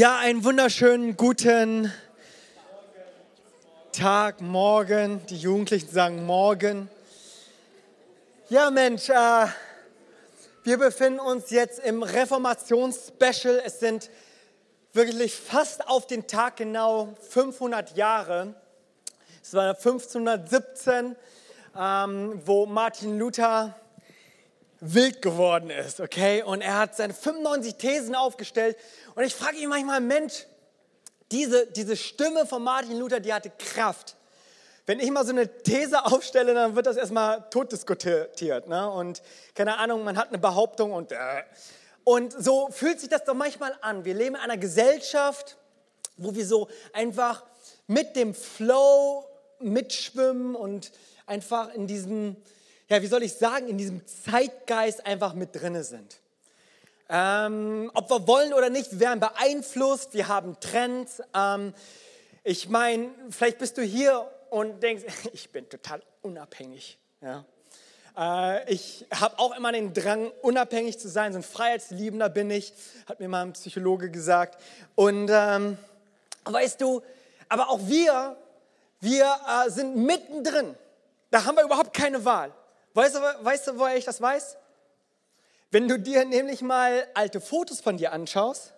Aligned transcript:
Ja, 0.00 0.16
einen 0.16 0.42
wunderschönen 0.44 1.14
guten 1.14 1.92
Tag, 3.92 4.40
morgen. 4.40 5.20
Die 5.26 5.36
Jugendlichen 5.36 5.90
sagen 5.90 6.24
morgen. 6.24 6.88
Ja, 8.48 8.70
Mensch, 8.70 9.10
äh, 9.10 9.46
wir 10.64 10.78
befinden 10.78 11.20
uns 11.20 11.50
jetzt 11.50 11.80
im 11.80 12.02
Reformationsspecial. 12.02 13.60
Es 13.62 13.80
sind 13.80 14.08
wirklich 14.94 15.34
fast 15.34 15.86
auf 15.86 16.06
den 16.06 16.26
Tag 16.26 16.56
genau 16.56 17.14
500 17.28 17.94
Jahre. 17.94 18.54
Es 19.42 19.52
war 19.52 19.74
1517, 19.74 21.14
ähm, 21.78 22.40
wo 22.46 22.64
Martin 22.64 23.18
Luther 23.18 23.74
wild 24.80 25.22
geworden 25.22 25.70
ist, 25.70 26.00
okay? 26.00 26.42
Und 26.42 26.62
er 26.62 26.78
hat 26.78 26.96
seine 26.96 27.14
95 27.14 27.74
Thesen 27.76 28.14
aufgestellt. 28.14 28.76
Und 29.14 29.24
ich 29.24 29.34
frage 29.34 29.58
ihn 29.58 29.68
manchmal, 29.68 30.00
Mensch, 30.00 30.46
diese, 31.30 31.66
diese 31.66 31.96
Stimme 31.96 32.46
von 32.46 32.62
Martin 32.62 32.98
Luther, 32.98 33.20
die 33.20 33.32
hatte 33.32 33.50
Kraft. 33.50 34.16
Wenn 34.86 34.98
ich 34.98 35.10
mal 35.10 35.24
so 35.24 35.30
eine 35.30 35.62
These 35.62 36.04
aufstelle, 36.04 36.54
dann 36.54 36.74
wird 36.74 36.86
das 36.86 36.96
erstmal 36.96 37.48
totdiskutiert. 37.50 38.66
Ne? 38.68 38.90
Und 38.90 39.22
keine 39.54 39.78
Ahnung, 39.78 40.02
man 40.04 40.16
hat 40.16 40.28
eine 40.28 40.38
Behauptung 40.38 40.92
und... 40.92 41.12
Äh. 41.12 41.42
Und 42.02 42.32
so 42.32 42.70
fühlt 42.72 42.98
sich 42.98 43.10
das 43.10 43.24
doch 43.24 43.34
manchmal 43.34 43.76
an. 43.82 44.04
Wir 44.04 44.14
leben 44.14 44.34
in 44.34 44.40
einer 44.40 44.56
Gesellschaft, 44.56 45.58
wo 46.16 46.34
wir 46.34 46.46
so 46.46 46.68
einfach 46.92 47.44
mit 47.86 48.16
dem 48.16 48.34
Flow 48.34 49.28
mitschwimmen 49.60 50.54
und 50.54 50.90
einfach 51.26 51.72
in 51.74 51.86
diesem 51.86 52.36
ja, 52.90 53.00
wie 53.00 53.06
soll 53.06 53.22
ich 53.22 53.34
sagen, 53.34 53.68
in 53.68 53.78
diesem 53.78 54.04
Zeitgeist 54.06 55.06
einfach 55.06 55.34
mit 55.34 55.54
drinne 55.54 55.84
sind. 55.84 56.20
Ähm, 57.08 57.90
ob 57.94 58.10
wir 58.10 58.26
wollen 58.26 58.52
oder 58.52 58.68
nicht, 58.68 58.90
wir 58.90 59.00
werden 59.00 59.20
beeinflusst, 59.20 60.12
wir 60.12 60.26
haben 60.26 60.58
Trends. 60.60 61.22
Ähm, 61.32 61.72
ich 62.42 62.68
meine, 62.68 63.10
vielleicht 63.30 63.58
bist 63.58 63.78
du 63.78 63.82
hier 63.82 64.28
und 64.50 64.82
denkst, 64.82 65.04
ich 65.32 65.50
bin 65.50 65.68
total 65.68 66.02
unabhängig. 66.22 66.98
Ja? 67.20 67.44
Äh, 68.18 68.72
ich 68.72 69.06
habe 69.14 69.38
auch 69.38 69.56
immer 69.56 69.70
den 69.70 69.94
Drang, 69.94 70.32
unabhängig 70.42 70.98
zu 70.98 71.08
sein, 71.08 71.32
so 71.32 71.38
ein 71.38 71.44
Freiheitsliebender 71.44 72.28
bin 72.28 72.50
ich, 72.50 72.72
hat 73.06 73.20
mir 73.20 73.28
mal 73.28 73.42
ein 73.42 73.52
Psychologe 73.52 74.10
gesagt. 74.10 74.60
Und 74.96 75.30
ähm, 75.32 75.78
weißt 76.44 76.80
du, 76.80 77.02
aber 77.48 77.70
auch 77.70 77.80
wir, 77.82 78.36
wir 78.98 79.36
äh, 79.46 79.70
sind 79.70 79.96
mittendrin. 79.96 80.74
Da 81.30 81.44
haben 81.44 81.56
wir 81.56 81.64
überhaupt 81.64 81.94
keine 81.94 82.24
Wahl. 82.24 82.52
Weißt 82.94 83.14
du, 83.14 83.20
weißt 83.20 83.68
du, 83.68 83.78
woher 83.78 83.96
ich 83.96 84.04
das 84.04 84.20
weiß? 84.20 84.56
Wenn 85.70 85.86
du 85.86 85.98
dir 85.98 86.24
nämlich 86.24 86.62
mal 86.62 87.06
alte 87.14 87.40
Fotos 87.40 87.80
von 87.80 87.96
dir 87.96 88.12
anschaust, 88.12 88.72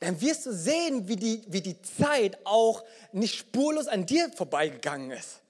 dann 0.00 0.20
wirst 0.20 0.46
du 0.46 0.52
sehen, 0.52 1.06
wie 1.06 1.16
die, 1.16 1.42
wie 1.46 1.60
die 1.60 1.80
Zeit 1.82 2.38
auch 2.44 2.82
nicht 3.12 3.36
spurlos 3.36 3.86
an 3.86 4.06
dir 4.06 4.30
vorbeigegangen 4.32 5.12
ist. 5.12 5.40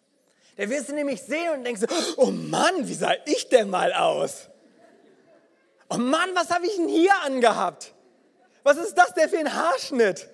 Da 0.56 0.68
wirst 0.68 0.90
du 0.90 0.92
nämlich 0.92 1.22
sehen 1.22 1.50
und 1.54 1.64
denkst, 1.64 1.82
oh 2.16 2.30
Mann, 2.30 2.86
wie 2.86 2.94
sah 2.94 3.14
ich 3.24 3.48
denn 3.48 3.70
mal 3.70 3.92
aus? 3.92 4.48
Oh 5.88 5.96
Mann, 5.96 6.30
was 6.34 6.50
habe 6.50 6.66
ich 6.66 6.76
denn 6.76 6.88
hier 6.88 7.14
angehabt? 7.22 7.92
Was 8.62 8.76
ist 8.76 8.96
das 8.96 9.14
denn 9.14 9.28
für 9.28 9.38
ein 9.38 9.52
Haarschnitt? 9.52 10.28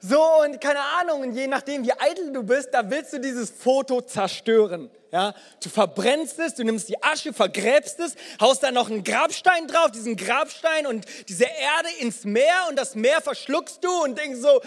So 0.00 0.22
und 0.42 0.60
keine 0.60 0.80
Ahnung, 1.00 1.22
und 1.22 1.34
je 1.34 1.46
nachdem, 1.46 1.84
wie 1.84 1.92
eitel 1.92 2.32
du 2.32 2.42
bist, 2.42 2.70
da 2.72 2.88
willst 2.88 3.12
du 3.12 3.20
dieses 3.20 3.50
Foto 3.50 4.00
zerstören. 4.00 4.90
Ja, 5.12 5.34
du 5.62 5.68
verbrennst 5.68 6.38
es, 6.38 6.54
du 6.54 6.62
nimmst 6.62 6.88
die 6.88 7.02
Asche, 7.02 7.32
vergräbst 7.32 7.98
es, 7.98 8.14
haust 8.40 8.62
da 8.62 8.70
noch 8.70 8.88
einen 8.88 9.02
Grabstein 9.02 9.66
drauf, 9.66 9.90
diesen 9.90 10.16
Grabstein 10.16 10.86
und 10.86 11.04
diese 11.28 11.44
Erde 11.44 11.88
ins 11.98 12.24
Meer 12.24 12.66
und 12.68 12.76
das 12.76 12.94
Meer 12.94 13.20
verschluckst 13.20 13.82
du 13.82 13.90
und 14.04 14.16
denkst 14.16 14.40
so, 14.40 14.60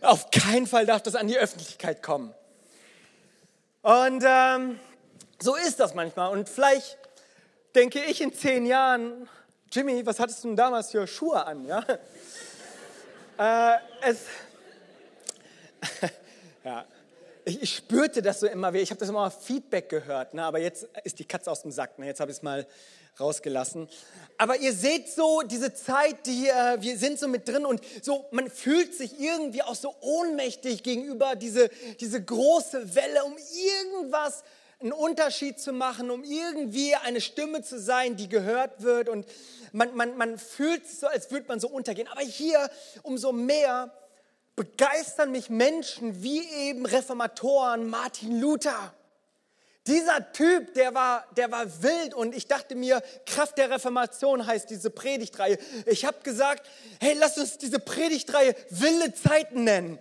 auf 0.00 0.30
keinen 0.30 0.68
Fall 0.68 0.86
darf 0.86 1.02
das 1.02 1.16
an 1.16 1.26
die 1.26 1.36
Öffentlichkeit 1.36 2.04
kommen. 2.04 2.32
Und 3.82 4.22
ähm, 4.24 4.78
so 5.40 5.56
ist 5.56 5.80
das 5.80 5.94
manchmal. 5.94 6.30
Und 6.30 6.48
vielleicht 6.48 6.96
denke 7.74 8.04
ich 8.04 8.20
in 8.20 8.32
zehn 8.32 8.66
Jahren, 8.66 9.28
Jimmy, 9.72 10.06
was 10.06 10.20
hattest 10.20 10.44
du 10.44 10.48
denn 10.48 10.56
damals 10.56 10.92
für 10.92 11.06
Schuhe 11.06 11.44
an? 11.44 11.66
Ja, 11.66 11.84
äh, 13.38 13.78
es, 14.02 14.26
ja 16.64 16.86
ich, 17.44 17.76
spürte 17.76 18.22
das 18.22 18.40
so 18.40 18.46
immer 18.46 18.72
wieder. 18.72 18.82
Ich 18.82 18.90
habe 18.90 19.00
das 19.00 19.08
immer 19.08 19.30
Feedback 19.30 19.88
gehört, 19.88 20.34
ne? 20.34 20.44
aber 20.44 20.58
jetzt 20.58 20.86
ist 21.04 21.18
die 21.18 21.24
Katze 21.24 21.50
aus 21.50 21.62
dem 21.62 21.70
Sack. 21.70 21.98
Ne? 21.98 22.06
Jetzt 22.06 22.20
habe 22.20 22.30
ich 22.30 22.38
es 22.38 22.42
mal 22.42 22.66
rausgelassen. 23.18 23.88
Aber 24.38 24.56
ihr 24.56 24.72
seht 24.72 25.08
so 25.10 25.42
diese 25.42 25.74
Zeit, 25.74 26.26
die 26.26 26.48
äh, 26.48 26.80
wir 26.80 26.96
sind 26.96 27.18
so 27.18 27.28
mit 27.28 27.46
drin 27.46 27.66
und 27.66 27.82
so 28.02 28.24
man 28.30 28.48
fühlt 28.48 28.94
sich 28.94 29.20
irgendwie 29.20 29.62
auch 29.62 29.74
so 29.74 29.94
ohnmächtig 30.00 30.82
gegenüber 30.82 31.34
diese 31.36 31.68
diese 32.00 32.22
große 32.22 32.94
Welle, 32.94 33.24
um 33.24 33.36
irgendwas 33.36 34.42
einen 34.80 34.92
Unterschied 34.92 35.60
zu 35.60 35.74
machen, 35.74 36.10
um 36.10 36.24
irgendwie 36.24 36.94
eine 36.94 37.20
Stimme 37.20 37.62
zu 37.62 37.78
sein, 37.78 38.16
die 38.16 38.30
gehört 38.30 38.82
wird 38.82 39.10
und 39.10 39.26
man, 39.72 39.94
man, 39.94 40.16
man 40.16 40.38
fühlt 40.38 40.86
sich 40.86 41.00
so, 41.00 41.06
als 41.06 41.30
würde 41.30 41.46
man 41.48 41.60
so 41.60 41.68
untergehen. 41.68 42.08
Aber 42.08 42.22
hier 42.22 42.70
umso 43.02 43.32
mehr 43.32 43.92
begeistern 44.60 45.32
mich 45.32 45.48
Menschen 45.48 46.22
wie 46.22 46.46
eben 46.46 46.84
Reformatoren, 46.84 47.88
Martin 47.88 48.42
Luther. 48.42 48.92
Dieser 49.86 50.32
Typ, 50.34 50.74
der 50.74 50.92
war, 50.92 51.24
der 51.34 51.50
war 51.50 51.82
wild 51.82 52.12
und 52.12 52.36
ich 52.36 52.46
dachte 52.46 52.74
mir, 52.74 53.02
Kraft 53.24 53.56
der 53.56 53.70
Reformation 53.70 54.46
heißt 54.46 54.68
diese 54.68 54.90
Predigtreihe. 54.90 55.58
Ich 55.86 56.04
habe 56.04 56.18
gesagt, 56.22 56.68
hey, 57.00 57.16
lass 57.18 57.38
uns 57.38 57.56
diese 57.56 57.78
Predigtreihe 57.78 58.54
wilde 58.68 59.14
Zeiten 59.14 59.64
nennen. 59.64 59.98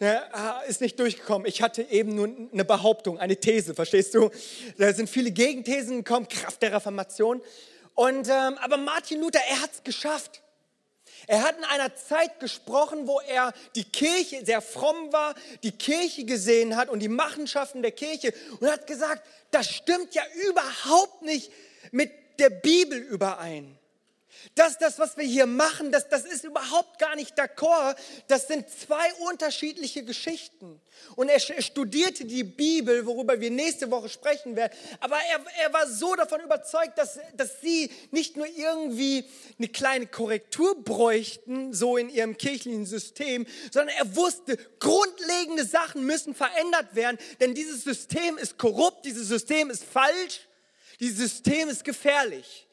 Ja, 0.00 0.60
ist 0.68 0.82
nicht 0.82 1.00
durchgekommen. 1.00 1.48
Ich 1.48 1.62
hatte 1.62 1.80
eben 1.80 2.14
nur 2.14 2.28
eine 2.52 2.66
Behauptung, 2.66 3.18
eine 3.18 3.36
These, 3.36 3.72
verstehst 3.72 4.12
du? 4.14 4.28
Da 4.76 4.92
sind 4.92 5.08
viele 5.08 5.30
Gegenthesen 5.30 6.04
gekommen, 6.04 6.28
Kraft 6.28 6.60
der 6.60 6.74
Reformation. 6.74 7.40
Und, 7.94 8.28
ähm, 8.28 8.58
aber 8.60 8.76
Martin 8.76 9.22
Luther, 9.22 9.40
er 9.48 9.62
hat 9.62 9.70
es 9.72 9.82
geschafft. 9.82 10.42
Er 11.26 11.42
hat 11.42 11.56
in 11.56 11.64
einer 11.64 11.94
Zeit 11.94 12.40
gesprochen, 12.40 13.06
wo 13.06 13.20
er 13.20 13.52
die 13.74 13.84
Kirche 13.84 14.44
sehr 14.44 14.60
fromm 14.60 15.12
war, 15.12 15.34
die 15.62 15.72
Kirche 15.72 16.24
gesehen 16.24 16.76
hat 16.76 16.88
und 16.88 17.00
die 17.00 17.08
Machenschaften 17.08 17.82
der 17.82 17.92
Kirche 17.92 18.34
und 18.60 18.70
hat 18.70 18.86
gesagt, 18.86 19.26
das 19.50 19.70
stimmt 19.70 20.14
ja 20.14 20.22
überhaupt 20.48 21.22
nicht 21.22 21.50
mit 21.92 22.10
der 22.38 22.50
Bibel 22.50 22.98
überein. 22.98 23.78
Das, 24.54 24.78
das, 24.78 24.98
was 24.98 25.16
wir 25.16 25.24
hier 25.24 25.46
machen, 25.46 25.90
das, 25.90 26.08
das 26.08 26.24
ist 26.24 26.44
überhaupt 26.44 26.98
gar 26.98 27.16
nicht 27.16 27.38
d'accord. 27.38 27.96
Das 28.28 28.46
sind 28.48 28.68
zwei 28.68 29.12
unterschiedliche 29.30 30.04
Geschichten. 30.04 30.80
Und 31.16 31.28
er 31.28 31.40
studierte 31.40 32.24
die 32.24 32.44
Bibel, 32.44 33.06
worüber 33.06 33.40
wir 33.40 33.50
nächste 33.50 33.90
Woche 33.90 34.08
sprechen 34.08 34.56
werden. 34.56 34.72
Aber 35.00 35.16
er, 35.16 35.40
er 35.62 35.72
war 35.72 35.86
so 35.88 36.14
davon 36.14 36.40
überzeugt, 36.40 36.98
dass, 36.98 37.18
dass 37.36 37.60
sie 37.60 37.90
nicht 38.10 38.36
nur 38.36 38.46
irgendwie 38.46 39.24
eine 39.58 39.68
kleine 39.68 40.06
Korrektur 40.06 40.82
bräuchten, 40.82 41.72
so 41.72 41.96
in 41.96 42.08
ihrem 42.08 42.36
kirchlichen 42.36 42.86
System, 42.86 43.46
sondern 43.72 43.96
er 43.96 44.16
wusste, 44.16 44.56
grundlegende 44.78 45.64
Sachen 45.64 46.04
müssen 46.04 46.34
verändert 46.34 46.94
werden, 46.94 47.18
denn 47.40 47.54
dieses 47.54 47.84
System 47.84 48.38
ist 48.38 48.58
korrupt, 48.58 49.04
dieses 49.04 49.28
System 49.28 49.70
ist 49.70 49.84
falsch, 49.84 50.40
dieses 51.00 51.18
System 51.18 51.68
ist 51.68 51.84
gefährlich. 51.84 52.66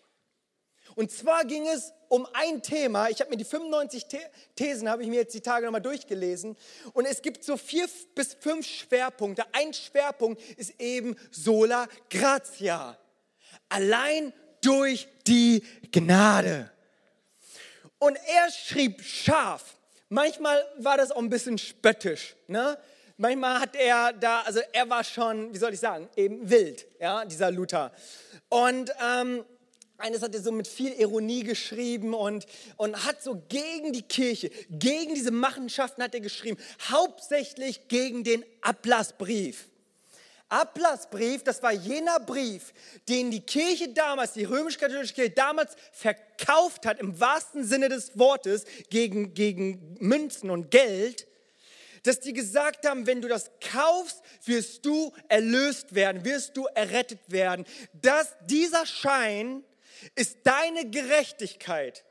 Und 0.96 1.12
zwar 1.12 1.46
ging 1.46 1.68
es 1.68 1.94
um 2.10 2.28
ein 2.34 2.62
Thema. 2.62 3.10
Ich 3.10 3.22
habe 3.22 3.30
mir 3.30 3.38
die 3.38 3.46
95 3.46 4.06
Thesen, 4.56 4.90
habe 4.90 5.04
ich 5.04 5.10
mir 5.10 5.16
jetzt 5.16 5.34
die 5.34 5.42
Tage 5.42 5.66
nochmal 5.66 5.82
durchgelesen. 5.82 6.58
Und 6.94 7.06
es 7.06 7.22
gibt 7.22 7.44
so 7.44 7.58
vier 7.58 7.88
bis 8.16 8.34
fünf 8.34 8.68
Schwerpunkte. 8.68 9.46
Ein 9.54 9.74
Schwerpunkt 9.74 10.42
ist 10.58 10.74
eben 10.80 11.16
sola 11.32 11.88
gratia. 12.10 12.98
Allein 13.70 14.34
durch 14.62 15.08
die 15.26 15.64
Gnade. 15.92 16.70
Und 18.00 18.18
er 18.28 18.52
schrieb 18.52 19.02
scharf. 19.02 19.78
Manchmal 20.10 20.66
war 20.78 20.98
das 20.98 21.12
auch 21.12 21.20
ein 21.20 21.30
bisschen 21.30 21.58
spöttisch. 21.58 22.36
Ne? 22.48 22.78
Manchmal 23.16 23.60
hat 23.60 23.76
er 23.76 24.12
da, 24.14 24.42
also 24.42 24.60
er 24.74 24.90
war 24.90 25.04
schon, 25.04 25.54
wie 25.54 25.58
soll 25.58 25.74
ich 25.74 25.80
sagen, 25.80 26.10
eben 26.16 26.50
wild, 26.50 26.86
ja, 27.00 27.24
dieser 27.24 27.52
Luther. 27.52 27.92
Und 28.50 28.92
ähm, 29.02 29.46
eines 30.02 30.22
hat 30.22 30.34
er 30.36 30.42
so 30.42 30.52
mit 30.52 30.68
viel 30.68 30.94
Ironie 30.94 31.44
geschrieben 31.44 32.14
und, 32.14 32.46
und 32.78 33.06
hat 33.06 33.22
so 33.22 33.42
gegen 33.48 33.94
die 33.94 34.02
Kirche, 34.02 34.50
gegen 34.70 35.16
diese 35.16 35.32
Machenschaften 35.32 36.04
hat 36.04 36.14
er 36.14 36.22
geschrieben, 36.22 36.58
hauptsächlich 36.90 37.88
gegen 37.88 38.24
den 38.24 38.44
Ablassbrief. 38.62 39.70
Ablassbrief, 40.50 41.44
das 41.44 41.64
war 41.64 41.72
jener 41.72 42.20
Brief, 42.20 42.74
den 43.08 43.32
die 43.32 43.40
Kirche 43.40 43.88
damals, 43.88 44.34
die 44.34 44.44
römisch-katholische 44.44 45.14
Kirche 45.14 45.32
damals 45.32 45.76
verkauft 45.94 46.86
hat, 46.86 47.00
im 47.00 47.18
wahrsten 47.22 47.64
Sinne 47.64 47.88
des 47.88 48.18
Wortes, 48.20 48.66
gegen, 48.90 49.34
gegen 49.34 49.96
Münzen 50.00 50.50
und 50.50 50.70
Geld, 50.70 51.26
dass 52.04 52.20
die 52.20 52.34
gesagt 52.34 52.86
haben, 52.86 53.08
wenn 53.08 53.22
du 53.22 53.30
das 53.30 53.52
kaufst, 53.62 54.22
wirst 54.44 54.86
du 54.86 55.14
erlöst 55.30 55.96
werden, 55.96 56.26
wirst 56.26 56.58
du 56.58 56.66
errettet 56.66 57.20
werden. 57.28 57.66
Dass 57.94 58.36
dieser 58.48 58.86
Schein 58.86 59.64
ist 60.16 60.40
deine 60.44 60.90
Gerechtigkeit. 60.90 62.04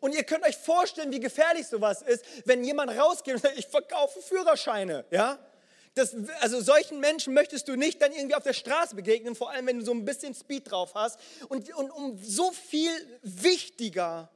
Und 0.00 0.14
ihr 0.14 0.24
könnt 0.24 0.44
euch 0.44 0.56
vorstellen, 0.56 1.12
wie 1.12 1.20
gefährlich 1.20 1.66
sowas 1.66 2.02
ist, 2.02 2.24
wenn 2.46 2.64
jemand 2.64 2.96
rausgeht 2.98 3.34
und 3.34 3.42
sagt, 3.42 3.58
ich 3.58 3.66
verkaufe 3.66 4.20
Führerscheine, 4.22 5.04
ja? 5.10 5.38
Das, 5.94 6.16
also 6.40 6.62
solchen 6.62 7.00
Menschen 7.00 7.34
möchtest 7.34 7.68
du 7.68 7.76
nicht 7.76 8.00
dann 8.00 8.12
irgendwie 8.12 8.34
auf 8.34 8.42
der 8.42 8.54
Straße 8.54 8.96
begegnen, 8.96 9.34
vor 9.34 9.50
allem 9.50 9.66
wenn 9.66 9.78
du 9.78 9.84
so 9.84 9.92
ein 9.92 10.06
bisschen 10.06 10.34
Speed 10.34 10.70
drauf 10.70 10.94
hast. 10.94 11.18
Und, 11.50 11.74
und 11.74 11.90
um 11.90 12.18
so 12.22 12.50
viel 12.50 12.92
wichtiger 13.20 14.30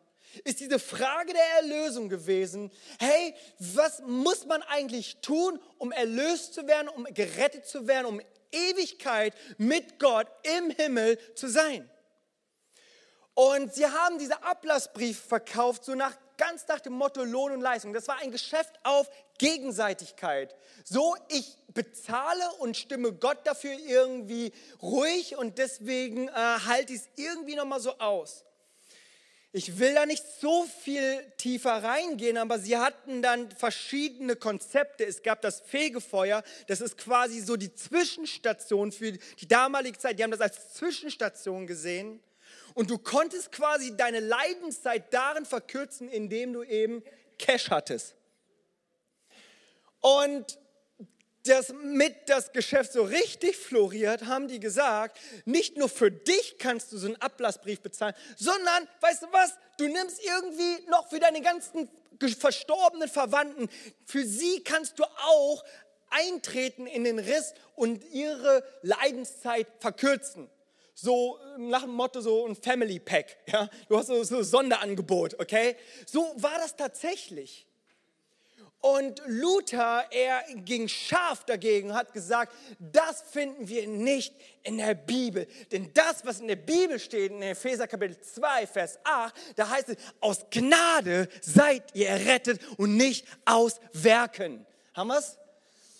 ist 0.44 0.60
diese 0.60 0.78
Frage 0.78 1.32
der 1.32 1.62
Erlösung 1.62 2.10
gewesen. 2.10 2.70
Hey, 2.98 3.34
was 3.58 4.02
muss 4.06 4.44
man 4.44 4.62
eigentlich 4.64 5.16
tun, 5.22 5.58
um 5.78 5.92
erlöst 5.92 6.52
zu 6.52 6.66
werden, 6.66 6.88
um 6.88 7.04
gerettet 7.04 7.66
zu 7.66 7.86
werden, 7.86 8.04
um 8.04 8.20
Ewigkeit 8.52 9.32
mit 9.56 9.98
Gott 9.98 10.26
im 10.58 10.68
Himmel 10.68 11.18
zu 11.34 11.48
sein? 11.48 11.88
Und 13.36 13.74
sie 13.74 13.84
haben 13.84 14.18
diese 14.18 14.42
Ablassbrief 14.44 15.20
verkauft, 15.20 15.84
so 15.84 15.94
nach, 15.94 16.16
ganz 16.38 16.66
nach 16.68 16.80
dem 16.80 16.94
Motto 16.94 17.22
Lohn 17.22 17.52
und 17.52 17.60
Leistung. 17.60 17.92
Das 17.92 18.08
war 18.08 18.16
ein 18.20 18.30
Geschäft 18.32 18.72
auf 18.82 19.10
Gegenseitigkeit. 19.36 20.56
So, 20.84 21.14
ich 21.28 21.58
bezahle 21.74 22.50
und 22.60 22.78
stimme 22.78 23.12
Gott 23.12 23.46
dafür 23.46 23.72
irgendwie 23.72 24.54
ruhig 24.80 25.36
und 25.36 25.58
deswegen 25.58 26.28
äh, 26.28 26.32
halte 26.32 26.94
ich 26.94 27.00
es 27.00 27.08
irgendwie 27.16 27.56
nochmal 27.56 27.80
so 27.80 27.98
aus. 27.98 28.46
Ich 29.52 29.78
will 29.78 29.92
da 29.92 30.06
nicht 30.06 30.24
so 30.40 30.64
viel 30.82 31.22
tiefer 31.36 31.82
reingehen, 31.82 32.38
aber 32.38 32.58
sie 32.58 32.78
hatten 32.78 33.20
dann 33.20 33.50
verschiedene 33.50 34.36
Konzepte. 34.36 35.04
Es 35.04 35.22
gab 35.22 35.42
das 35.42 35.60
Fegefeuer, 35.60 36.42
das 36.68 36.80
ist 36.80 36.96
quasi 36.96 37.40
so 37.40 37.56
die 37.56 37.74
Zwischenstation 37.74 38.92
für 38.92 39.12
die 39.12 39.48
damalige 39.48 39.98
Zeit. 39.98 40.18
Die 40.18 40.22
haben 40.22 40.30
das 40.30 40.40
als 40.40 40.72
Zwischenstation 40.72 41.66
gesehen. 41.66 42.20
Und 42.76 42.90
du 42.90 42.98
konntest 42.98 43.52
quasi 43.52 43.96
deine 43.96 44.20
Leidenszeit 44.20 45.10
darin 45.14 45.46
verkürzen, 45.46 46.10
indem 46.10 46.52
du 46.52 46.62
eben 46.62 47.02
Cash 47.38 47.70
hattest. 47.70 48.14
Und 50.02 50.58
das 51.44 51.72
mit 51.72 52.14
das 52.26 52.52
Geschäft 52.52 52.92
so 52.92 53.02
richtig 53.02 53.56
floriert, 53.56 54.26
haben 54.26 54.46
die 54.46 54.60
gesagt, 54.60 55.18
nicht 55.46 55.78
nur 55.78 55.88
für 55.88 56.10
dich 56.10 56.58
kannst 56.58 56.92
du 56.92 56.98
so 56.98 57.06
einen 57.06 57.16
Ablassbrief 57.16 57.80
bezahlen, 57.80 58.14
sondern, 58.36 58.86
weißt 59.00 59.22
du 59.22 59.32
was, 59.32 59.54
du 59.78 59.88
nimmst 59.88 60.22
irgendwie 60.22 60.90
noch 60.90 61.08
für 61.08 61.18
deine 61.18 61.40
ganzen 61.40 61.88
verstorbenen 62.38 63.08
Verwandten, 63.08 63.70
für 64.04 64.26
sie 64.26 64.62
kannst 64.62 64.98
du 64.98 65.04
auch 65.04 65.64
eintreten 66.10 66.86
in 66.86 67.04
den 67.04 67.18
Riss 67.20 67.54
und 67.74 68.04
ihre 68.12 68.62
Leidenszeit 68.82 69.66
verkürzen. 69.78 70.50
So 70.98 71.38
nach 71.58 71.82
dem 71.82 71.90
Motto 71.90 72.22
so 72.22 72.46
ein 72.46 72.56
Family 72.56 72.98
Pack, 72.98 73.36
ja? 73.46 73.68
Du 73.86 73.98
hast 73.98 74.06
so, 74.06 74.24
so 74.24 74.38
ein 74.38 74.44
Sonderangebot, 74.44 75.38
okay? 75.38 75.76
So 76.06 76.32
war 76.36 76.56
das 76.58 76.74
tatsächlich. 76.74 77.66
Und 78.80 79.20
Luther, 79.26 80.06
er 80.10 80.42
ging 80.54 80.88
scharf 80.88 81.44
dagegen, 81.44 81.92
hat 81.92 82.14
gesagt, 82.14 82.54
das 82.78 83.20
finden 83.20 83.68
wir 83.68 83.86
nicht 83.86 84.34
in 84.62 84.78
der 84.78 84.94
Bibel. 84.94 85.46
Denn 85.70 85.92
das, 85.92 86.24
was 86.24 86.40
in 86.40 86.48
der 86.48 86.56
Bibel 86.56 86.98
steht, 86.98 87.30
in 87.30 87.42
Epheser 87.42 87.86
Kapitel 87.86 88.18
2, 88.18 88.66
Vers 88.66 88.98
8, 89.04 89.34
da 89.56 89.68
heißt 89.68 89.90
es, 89.90 89.96
aus 90.20 90.46
Gnade 90.50 91.28
seid 91.42 91.94
ihr 91.94 92.08
errettet 92.08 92.58
und 92.78 92.96
nicht 92.96 93.26
aus 93.44 93.80
Werken. 93.92 94.64
Haben 94.94 95.08
wir 95.08 95.18
es? 95.18 95.36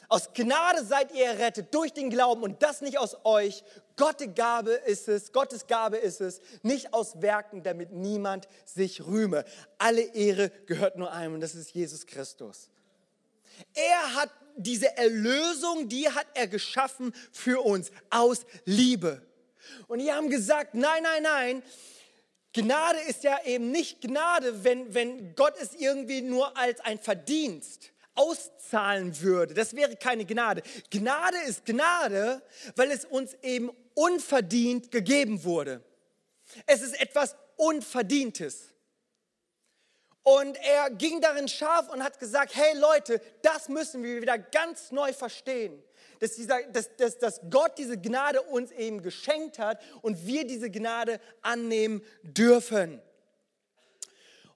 Aus 0.08 0.32
Gnade 0.32 0.84
seid 0.84 1.12
ihr 1.12 1.26
errettet 1.26 1.74
durch 1.74 1.92
den 1.92 2.08
Glauben 2.08 2.42
und 2.42 2.62
das 2.62 2.80
nicht 2.80 2.98
aus 2.98 3.16
euch. 3.24 3.62
Gottes 3.96 4.34
Gabe 4.34 4.72
ist 4.72 5.08
es, 5.08 5.32
Gottes 5.32 5.66
Gabe 5.66 5.96
ist 5.96 6.20
es, 6.20 6.40
nicht 6.62 6.92
aus 6.92 7.20
Werken, 7.22 7.62
damit 7.62 7.92
niemand 7.92 8.46
sich 8.64 9.06
rühme. 9.06 9.44
Alle 9.78 10.02
Ehre 10.14 10.50
gehört 10.66 10.96
nur 10.96 11.12
einem 11.12 11.34
und 11.34 11.40
das 11.40 11.54
ist 11.54 11.70
Jesus 11.72 12.06
Christus. 12.06 12.68
Er 13.74 14.14
hat 14.14 14.30
diese 14.56 14.96
Erlösung, 14.96 15.88
die 15.88 16.08
hat 16.08 16.26
er 16.34 16.46
geschaffen 16.46 17.14
für 17.32 17.64
uns 17.64 17.90
aus 18.10 18.44
Liebe. 18.64 19.22
Und 19.88 19.98
die 19.98 20.12
haben 20.12 20.28
gesagt, 20.28 20.74
nein, 20.74 21.02
nein, 21.02 21.22
nein, 21.22 21.62
Gnade 22.56 23.00
ist 23.00 23.22
ja 23.22 23.38
eben 23.44 23.70
nicht 23.70 24.00
Gnade, 24.00 24.64
wenn, 24.64 24.94
wenn 24.94 25.34
Gott 25.34 25.54
es 25.60 25.74
irgendwie 25.74 26.22
nur 26.22 26.56
als 26.56 26.80
ein 26.80 26.98
Verdienst 26.98 27.92
auszahlen 28.14 29.20
würde. 29.20 29.52
Das 29.52 29.76
wäre 29.76 29.94
keine 29.96 30.24
Gnade. 30.24 30.62
Gnade 30.90 31.36
ist 31.46 31.66
Gnade, 31.66 32.40
weil 32.74 32.90
es 32.90 33.04
uns 33.04 33.34
eben 33.42 33.70
unverdient 33.96 34.90
gegeben 34.92 35.42
wurde. 35.42 35.82
Es 36.66 36.82
ist 36.82 37.00
etwas 37.00 37.34
Unverdientes. 37.56 38.72
Und 40.22 40.56
er 40.56 40.90
ging 40.90 41.20
darin 41.20 41.48
scharf 41.48 41.88
und 41.88 42.02
hat 42.02 42.18
gesagt, 42.18 42.54
hey 42.54 42.76
Leute, 42.76 43.20
das 43.42 43.68
müssen 43.68 44.02
wir 44.02 44.20
wieder 44.20 44.38
ganz 44.38 44.90
neu 44.90 45.12
verstehen. 45.12 45.82
Dass, 46.18 46.34
dieser, 46.34 46.62
dass, 46.64 46.94
dass, 46.96 47.18
dass 47.18 47.40
Gott 47.50 47.78
diese 47.78 47.96
Gnade 47.96 48.42
uns 48.42 48.70
eben 48.72 49.02
geschenkt 49.02 49.58
hat 49.58 49.80
und 50.02 50.26
wir 50.26 50.46
diese 50.46 50.70
Gnade 50.70 51.20
annehmen 51.42 52.02
dürfen. 52.22 53.00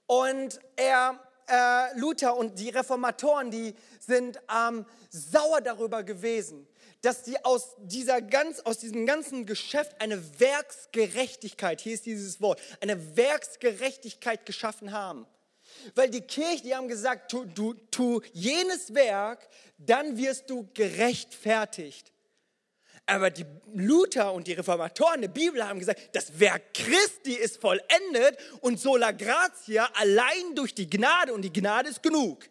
Und 0.07 0.59
er, 0.75 1.19
äh, 1.47 1.97
Luther 1.97 2.35
und 2.35 2.59
die 2.59 2.69
Reformatoren, 2.69 3.49
die 3.49 3.73
sind 3.99 4.41
ähm, 4.53 4.85
sauer 5.09 5.61
darüber 5.61 6.03
gewesen, 6.03 6.67
dass 7.01 7.23
die 7.23 7.43
aus, 7.43 7.75
dieser 7.79 8.21
ganz, 8.21 8.59
aus 8.59 8.77
diesem 8.77 9.05
ganzen 9.05 9.45
Geschäft 9.45 9.99
eine 9.99 10.39
Werksgerechtigkeit, 10.39 11.81
hier 11.81 11.93
ist 11.93 12.05
dieses 12.05 12.41
Wort, 12.41 12.61
eine 12.79 13.17
Werksgerechtigkeit 13.17 14.45
geschaffen 14.45 14.91
haben. 14.91 15.25
Weil 15.95 16.09
die 16.09 16.21
Kirche, 16.21 16.63
die 16.63 16.75
haben 16.75 16.87
gesagt, 16.87 17.31
tu, 17.31 17.45
tu, 17.45 17.73
tu 17.89 18.21
jenes 18.33 18.93
Werk, 18.93 19.47
dann 19.77 20.17
wirst 20.17 20.49
du 20.49 20.69
gerechtfertigt. 20.73 22.11
Aber 23.07 23.29
die 23.29 23.45
Luther 23.73 24.31
und 24.31 24.47
die 24.47 24.53
Reformatoren 24.53 25.21
der 25.21 25.27
Bibel 25.27 25.67
haben 25.67 25.79
gesagt, 25.79 26.09
das 26.13 26.39
Werk 26.39 26.73
Christi 26.73 27.33
ist 27.33 27.59
vollendet 27.59 28.37
und 28.61 28.79
sola 28.79 29.11
gratia 29.11 29.89
allein 29.95 30.55
durch 30.55 30.75
die 30.75 30.89
Gnade 30.89 31.33
und 31.33 31.41
die 31.41 31.51
Gnade 31.51 31.89
ist 31.89 32.03
genug. 32.03 32.47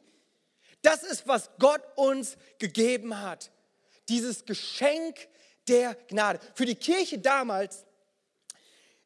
Das 0.82 1.02
ist, 1.02 1.28
was 1.28 1.50
Gott 1.58 1.82
uns 1.94 2.36
gegeben 2.58 3.20
hat. 3.20 3.50
Dieses 4.10 4.44
Geschenk 4.44 5.16
der 5.68 5.94
Gnade. 6.08 6.38
Für 6.54 6.66
die 6.66 6.74
Kirche 6.74 7.18
damals 7.18 7.86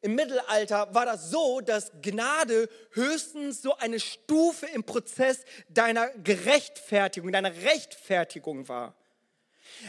im 0.01 0.13
Mittelalter 0.13 0.93
war 0.93 1.07
das 1.07 1.31
so, 1.31 1.61
dass 1.61 1.91
Gnade 2.03 2.69
höchstens 2.91 3.63
so 3.63 3.75
eine 3.77 3.99
Stufe 3.99 4.67
im 4.67 4.83
Prozess 4.83 5.45
deiner 5.67 6.09
Gerechtfertigung, 6.09 7.31
deiner 7.31 7.55
Rechtfertigung 7.55 8.67
war. 8.67 8.93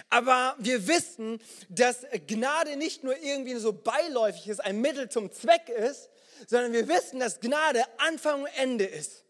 Aber 0.09 0.57
wir 0.59 0.89
wissen, 0.89 1.39
dass 1.69 2.07
Gnade 2.27 2.77
nicht 2.77 3.05
nur 3.05 3.15
irgendwie 3.19 3.57
so 3.57 3.75
beiläufig 3.75 4.49
ist, 4.49 4.61
ein 4.61 4.81
Mittel 4.81 5.11
zum 5.11 5.31
Zweck 5.33 5.69
ist, 5.69 6.09
sondern 6.47 6.73
wir 6.73 6.89
wissen, 6.89 7.21
dass 7.21 7.41
Gnade 7.41 7.85
Anfang 7.99 8.45
und 8.45 8.51
Ende 8.57 8.85
ist. 8.85 9.26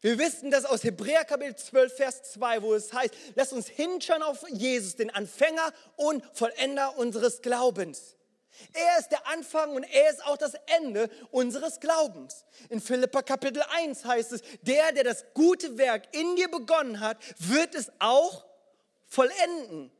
Wir 0.00 0.16
wissen 0.18 0.52
das 0.52 0.64
aus 0.64 0.84
Hebräer 0.84 1.24
Kapitel 1.24 1.56
12, 1.56 1.96
Vers 1.96 2.22
2, 2.32 2.62
wo 2.62 2.74
es 2.74 2.92
heißt, 2.92 3.12
lass 3.34 3.52
uns 3.52 3.66
hinschauen 3.66 4.22
auf 4.22 4.48
Jesus, 4.48 4.94
den 4.94 5.10
Anfänger 5.10 5.72
und 5.96 6.22
Vollender 6.34 6.96
unseres 6.96 7.42
Glaubens. 7.42 8.14
Er 8.72 8.98
ist 9.00 9.08
der 9.08 9.26
Anfang 9.26 9.74
und 9.74 9.82
er 9.82 10.10
ist 10.10 10.24
auch 10.24 10.36
das 10.36 10.54
Ende 10.78 11.10
unseres 11.32 11.80
Glaubens. 11.80 12.44
In 12.68 12.80
Philippa 12.80 13.22
Kapitel 13.22 13.62
1 13.70 14.04
heißt 14.04 14.32
es, 14.32 14.42
der, 14.62 14.92
der 14.92 15.04
das 15.04 15.24
gute 15.34 15.78
Werk 15.78 16.04
in 16.12 16.36
dir 16.36 16.48
begonnen 16.48 17.00
hat, 17.00 17.18
wird 17.38 17.74
es 17.74 17.90
auch 17.98 18.46
vollenden. 19.04 19.90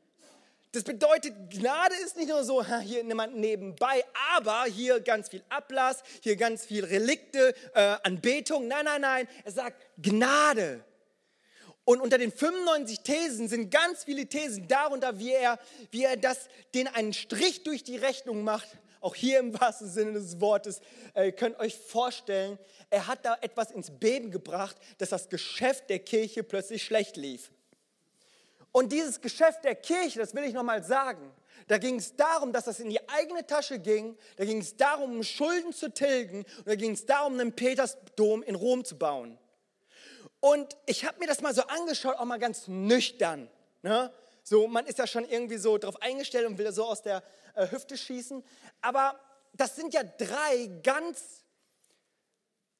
Das 0.71 0.83
bedeutet, 0.83 1.33
Gnade 1.49 1.95
ist 2.05 2.15
nicht 2.15 2.29
nur 2.29 2.43
so, 2.43 2.63
hier 2.63 3.03
jemand 3.03 3.35
nebenbei, 3.35 4.03
aber 4.35 4.65
hier 4.65 4.99
ganz 4.99 5.29
viel 5.29 5.43
Ablass, 5.49 6.03
hier 6.21 6.35
ganz 6.35 6.63
viel 6.63 6.85
Relikte, 6.85 7.55
äh, 7.73 7.95
Anbetung. 8.03 8.67
Nein, 8.67 8.85
nein, 8.85 9.01
nein. 9.01 9.27
Er 9.43 9.51
sagt 9.51 9.87
Gnade. 9.97 10.85
Und 11.85 12.01
unter 12.01 12.19
den 12.19 12.31
95 12.31 12.99
Thesen 12.99 13.47
sind 13.47 13.71
ganz 13.71 14.03
viele 14.03 14.27
Thesen 14.27 14.67
darunter, 14.67 15.17
wie 15.17 15.31
er, 15.31 15.57
wie 15.89 16.03
er 16.03 16.17
das, 16.17 16.47
den 16.75 16.87
einen 16.87 17.13
Strich 17.13 17.63
durch 17.63 17.83
die 17.83 17.97
Rechnung 17.97 18.43
macht. 18.43 18.67
Auch 19.01 19.15
hier 19.15 19.39
im 19.39 19.59
wahrsten 19.59 19.89
Sinne 19.89 20.13
des 20.13 20.39
Wortes. 20.39 20.81
Äh, 21.15 21.27
ihr 21.27 21.31
könnt 21.31 21.57
euch 21.57 21.75
vorstellen, 21.75 22.59
er 22.91 23.07
hat 23.07 23.25
da 23.25 23.37
etwas 23.41 23.71
ins 23.71 23.89
Beben 23.89 24.29
gebracht, 24.29 24.75
dass 24.99 25.09
das 25.09 25.29
Geschäft 25.29 25.89
der 25.89 25.97
Kirche 25.97 26.43
plötzlich 26.43 26.83
schlecht 26.83 27.17
lief. 27.17 27.49
Und 28.71 28.91
dieses 28.91 29.19
Geschäft 29.21 29.63
der 29.63 29.75
Kirche, 29.75 30.19
das 30.19 30.33
will 30.33 30.43
ich 30.43 30.53
nochmal 30.53 30.83
sagen, 30.83 31.31
da 31.67 31.77
ging 31.77 31.95
es 31.95 32.15
darum, 32.15 32.53
dass 32.53 32.65
das 32.65 32.79
in 32.79 32.89
die 32.89 33.09
eigene 33.09 33.45
Tasche 33.45 33.79
ging. 33.79 34.17
Da 34.37 34.45
ging 34.45 34.59
es 34.59 34.77
darum, 34.77 35.21
Schulden 35.23 35.73
zu 35.73 35.93
tilgen. 35.93 36.45
Und 36.57 36.67
da 36.67 36.75
ging 36.75 36.91
es 36.91 37.05
darum, 37.05 37.33
einen 37.33 37.53
Petersdom 37.53 38.43
in 38.43 38.55
Rom 38.55 38.83
zu 38.83 38.97
bauen. 38.97 39.37
Und 40.39 40.77
ich 40.85 41.05
habe 41.05 41.19
mir 41.19 41.27
das 41.27 41.41
mal 41.41 41.53
so 41.53 41.63
angeschaut, 41.63 42.15
auch 42.15 42.25
mal 42.25 42.39
ganz 42.39 42.67
nüchtern. 42.67 43.49
Ne? 43.81 44.11
So, 44.43 44.67
man 44.67 44.85
ist 44.85 44.97
ja 44.97 45.05
schon 45.05 45.27
irgendwie 45.27 45.57
so 45.57 45.77
drauf 45.77 46.01
eingestellt 46.01 46.47
und 46.47 46.57
will 46.57 46.71
so 46.71 46.85
aus 46.85 47.01
der 47.01 47.23
äh, 47.55 47.69
Hüfte 47.69 47.97
schießen. 47.97 48.43
Aber 48.81 49.19
das 49.53 49.75
sind 49.75 49.93
ja 49.93 50.03
drei 50.03 50.69
ganz 50.81 51.43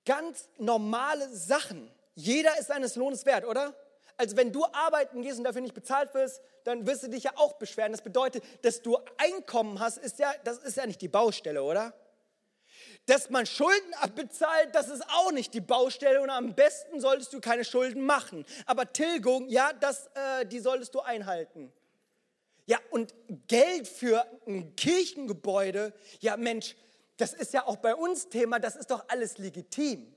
ganz 0.09 0.49
normale 0.57 1.29
Sachen. 1.29 1.91
Jeder 2.15 2.57
ist 2.57 2.67
seines 2.67 2.95
Lohnes 2.95 3.27
wert, 3.27 3.45
oder? 3.45 3.75
Also 4.19 4.35
wenn 4.35 4.51
du 4.51 4.65
arbeiten 4.65 5.21
gehst 5.21 5.37
und 5.37 5.45
dafür 5.45 5.61
nicht 5.61 5.73
bezahlt 5.73 6.13
wirst, 6.13 6.41
dann 6.65 6.85
wirst 6.85 7.03
du 7.03 7.07
dich 7.07 7.23
ja 7.23 7.31
auch 7.37 7.53
beschweren. 7.53 7.93
Das 7.93 8.01
bedeutet, 8.01 8.43
dass 8.63 8.81
du 8.81 8.97
Einkommen 9.17 9.79
hast, 9.79 9.97
ist 9.97 10.19
ja, 10.19 10.33
das 10.43 10.57
ist 10.57 10.75
ja 10.75 10.85
nicht 10.85 11.01
die 11.01 11.07
Baustelle, 11.07 11.63
oder? 11.63 11.93
Dass 13.05 13.29
man 13.29 13.45
Schulden 13.45 13.93
abbezahlt, 13.93 14.75
das 14.75 14.89
ist 14.89 15.03
auch 15.07 15.31
nicht 15.31 15.53
die 15.53 15.61
Baustelle 15.61 16.21
und 16.21 16.29
am 16.29 16.53
besten 16.53 16.99
solltest 16.99 17.31
du 17.31 17.39
keine 17.39 17.63
Schulden 17.63 18.01
machen. 18.01 18.45
Aber 18.65 18.91
Tilgung, 18.91 19.47
ja, 19.47 19.71
das, 19.71 20.07
äh, 20.07 20.45
die 20.45 20.59
solltest 20.59 20.93
du 20.95 20.99
einhalten. 20.99 21.71
Ja, 22.65 22.77
und 22.91 23.15
Geld 23.47 23.87
für 23.87 24.25
ein 24.45 24.75
Kirchengebäude, 24.75 25.93
ja 26.19 26.35
Mensch, 26.35 26.75
das 27.15 27.33
ist 27.33 27.53
ja 27.53 27.65
auch 27.65 27.77
bei 27.77 27.95
uns 27.95 28.27
Thema, 28.27 28.59
das 28.59 28.75
ist 28.75 28.91
doch 28.91 29.05
alles 29.07 29.37
legitim. 29.37 30.13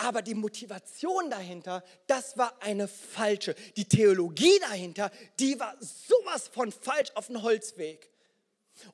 Aber 0.00 0.22
die 0.22 0.34
Motivation 0.36 1.28
dahinter, 1.28 1.82
das 2.06 2.38
war 2.38 2.62
eine 2.62 2.86
falsche. 2.86 3.56
Die 3.76 3.84
Theologie 3.84 4.56
dahinter, 4.60 5.10
die 5.40 5.58
war 5.58 5.74
sowas 5.80 6.46
von 6.46 6.70
falsch 6.70 7.10
auf 7.16 7.26
dem 7.26 7.42
Holzweg. 7.42 8.08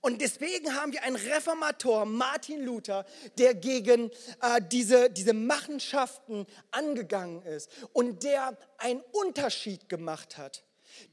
Und 0.00 0.22
deswegen 0.22 0.74
haben 0.74 0.92
wir 0.92 1.02
einen 1.02 1.16
Reformator, 1.16 2.06
Martin 2.06 2.64
Luther, 2.64 3.04
der 3.36 3.54
gegen 3.54 4.10
äh, 4.40 4.62
diese, 4.72 5.10
diese 5.10 5.34
Machenschaften 5.34 6.46
angegangen 6.70 7.42
ist 7.42 7.68
und 7.92 8.22
der 8.22 8.56
einen 8.78 9.02
Unterschied 9.12 9.90
gemacht 9.90 10.38
hat, 10.38 10.64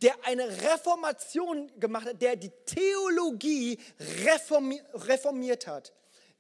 der 0.02 0.16
eine 0.24 0.48
Reformation 0.48 1.70
gemacht 1.82 2.08
hat, 2.08 2.22
der 2.22 2.38
die 2.38 2.52
Theologie 2.66 3.78
reformiert 5.06 5.68
hat. 5.68 5.92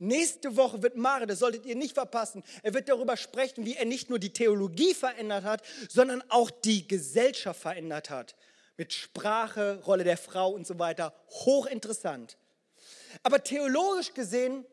Nächste 0.03 0.57
Woche 0.57 0.81
wird 0.81 0.97
Mare, 0.97 1.27
das 1.27 1.37
solltet 1.37 1.63
ihr 1.67 1.75
nicht 1.75 1.93
verpassen, 1.93 2.43
er 2.63 2.73
wird 2.73 2.89
darüber 2.89 3.15
sprechen, 3.17 3.65
wie 3.65 3.75
er 3.75 3.85
nicht 3.85 4.09
nur 4.09 4.17
die 4.17 4.33
Theologie 4.33 4.95
verändert 4.95 5.43
hat, 5.43 5.61
sondern 5.89 6.23
auch 6.29 6.49
die 6.49 6.87
Gesellschaft 6.87 7.61
verändert 7.61 8.09
hat. 8.09 8.35
Mit 8.77 8.93
Sprache, 8.93 9.79
Rolle 9.85 10.03
der 10.03 10.17
Frau 10.17 10.49
und 10.53 10.65
so 10.65 10.79
weiter. 10.79 11.13
Hochinteressant. 11.29 12.35
Aber 13.21 13.43
theologisch 13.43 14.11
gesehen 14.15 14.65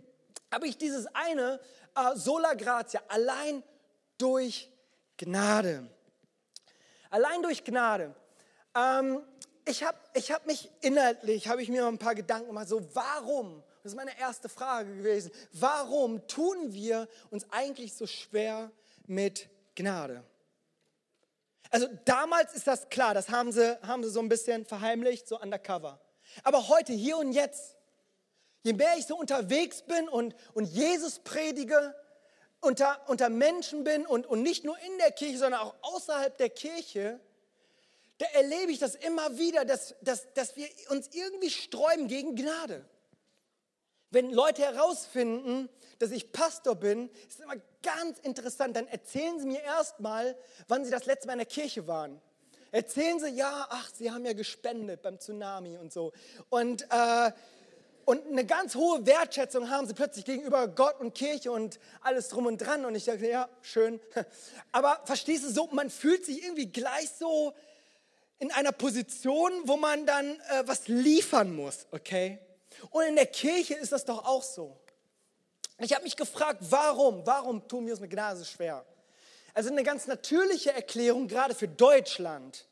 habe 0.50 0.66
ich 0.66 0.78
dieses 0.78 1.06
eine, 1.12 1.61
äh, 1.94 2.16
sola 2.16 2.54
gratia, 2.54 3.02
allein 3.08 3.62
durch 4.16 4.70
Gnade. 5.18 5.90
Allein 7.11 7.42
durch 7.42 7.64
Gnade. 7.64 8.14
Ähm, 8.75 9.20
ich 9.66 9.82
habe 9.82 9.99
ich 10.14 10.32
hab 10.32 10.47
mich 10.47 10.70
inhaltlich, 10.80 11.49
habe 11.49 11.62
ich 11.62 11.68
mir 11.68 11.87
ein 11.87 11.99
paar 11.99 12.14
Gedanken 12.14 12.47
gemacht, 12.47 12.68
so 12.68 12.88
warum 12.94 13.62
das 13.88 13.95
ist 13.95 13.97
meine 13.97 14.21
erste 14.21 14.50
Frage 14.50 14.97
gewesen. 14.97 15.30
Warum 15.52 16.26
tun 16.28 16.75
wir 16.75 17.09
uns 17.30 17.47
eigentlich 17.50 17.95
so 17.95 18.07
schwer 18.07 18.71
mit 19.07 19.49
Gnade? 19.76 20.23
Also 21.71 21.88
damals 22.04 22.52
ist 22.52 22.66
das 22.66 22.90
klar, 22.90 23.14
das 23.14 23.30
haben 23.30 23.50
sie, 23.50 23.80
haben 23.80 24.04
sie 24.04 24.11
so 24.11 24.21
ein 24.21 24.28
bisschen 24.28 24.66
verheimlicht, 24.66 25.26
so 25.26 25.40
undercover. 25.40 26.02
Aber 26.42 26.68
heute, 26.68 26.92
hier 26.92 27.16
und 27.16 27.33
jetzt, 27.33 27.76
je 28.62 28.75
mehr 28.75 28.95
ich 28.99 29.07
so 29.07 29.16
unterwegs 29.16 29.80
bin 29.80 30.07
und, 30.07 30.35
und 30.52 30.66
Jesus 30.66 31.21
predige, 31.21 31.95
unter, 32.61 33.09
unter 33.09 33.30
Menschen 33.30 33.85
bin 33.85 34.04
und, 34.04 34.26
und 34.26 34.42
nicht 34.42 34.64
nur 34.64 34.78
in 34.80 34.99
der 34.99 35.12
Kirche, 35.12 35.38
sondern 35.38 35.62
auch 35.62 35.75
außerhalb 35.80 36.37
der 36.37 36.50
Kirche, 36.50 37.21
da 38.18 38.26
erlebe 38.35 38.71
ich 38.71 38.80
das 38.80 38.97
immer 38.97 39.38
wieder, 39.38 39.64
dass, 39.64 39.95
dass, 40.02 40.30
dass 40.35 40.57
wir 40.57 40.68
uns 40.90 41.09
irgendwie 41.14 41.49
sträuben 41.49 42.07
gegen 42.07 42.37
Gnade. 42.37 42.85
Wenn 44.10 44.30
Leute 44.30 44.62
herausfinden, 44.62 45.68
dass 45.98 46.10
ich 46.10 46.32
Pastor 46.32 46.74
bin, 46.76 47.10
ist 47.28 47.40
immer 47.40 47.56
ganz 47.82 48.18
interessant. 48.20 48.76
Dann 48.76 48.88
erzählen 48.88 49.38
sie 49.38 49.46
mir 49.46 49.62
erstmal, 49.62 50.36
wann 50.66 50.84
sie 50.84 50.90
das 50.90 51.06
letzte 51.06 51.26
Mal 51.26 51.34
in 51.34 51.40
der 51.40 51.46
Kirche 51.46 51.86
waren. 51.86 52.20
Erzählen 52.70 53.18
sie, 53.18 53.30
ja, 53.30 53.66
ach, 53.70 53.90
sie 53.94 54.10
haben 54.10 54.24
ja 54.24 54.32
gespendet 54.32 55.02
beim 55.02 55.18
Tsunami 55.18 55.78
und 55.78 55.92
so. 55.92 56.12
Und, 56.50 56.82
äh, 56.90 57.32
und 58.04 58.26
eine 58.26 58.46
ganz 58.46 58.74
hohe 58.74 59.04
Wertschätzung 59.06 59.68
haben 59.68 59.86
sie 59.86 59.94
plötzlich 59.94 60.24
gegenüber 60.24 60.68
Gott 60.68 61.00
und 61.00 61.14
Kirche 61.14 61.50
und 61.50 61.78
alles 62.00 62.28
drum 62.28 62.46
und 62.46 62.58
dran. 62.58 62.84
Und 62.84 62.94
ich 62.94 63.04
dachte, 63.04 63.28
ja, 63.28 63.48
schön. 63.60 64.00
Aber 64.72 65.00
verstehst 65.04 65.44
du 65.44 65.50
so, 65.50 65.68
man 65.72 65.90
fühlt 65.90 66.24
sich 66.24 66.42
irgendwie 66.42 66.66
gleich 66.66 67.10
so 67.18 67.54
in 68.38 68.52
einer 68.52 68.72
Position, 68.72 69.52
wo 69.64 69.76
man 69.76 70.06
dann 70.06 70.30
äh, 70.30 70.62
was 70.64 70.88
liefern 70.88 71.54
muss, 71.54 71.86
okay? 71.90 72.38
Und 72.90 73.04
in 73.04 73.16
der 73.16 73.26
Kirche 73.26 73.75
ist 73.75 73.92
das 73.92 74.04
doch 74.04 74.25
auch 74.25 74.42
so. 74.42 74.76
Ich 75.80 75.92
habe 75.94 76.02
mich 76.02 76.16
gefragt, 76.16 76.58
warum? 76.70 77.25
Warum 77.25 77.66
tun 77.68 77.87
wir 77.87 77.94
es 77.94 78.00
mit 78.00 78.11
Gnade 78.11 78.38
so 78.38 78.44
schwer? 78.44 78.85
Also 79.54 79.70
eine 79.70 79.82
ganz 79.82 80.06
natürliche 80.06 80.73
Erklärung, 80.73 81.28
gerade 81.28 81.54
für 81.54 81.68
Deutschland. 81.68 82.66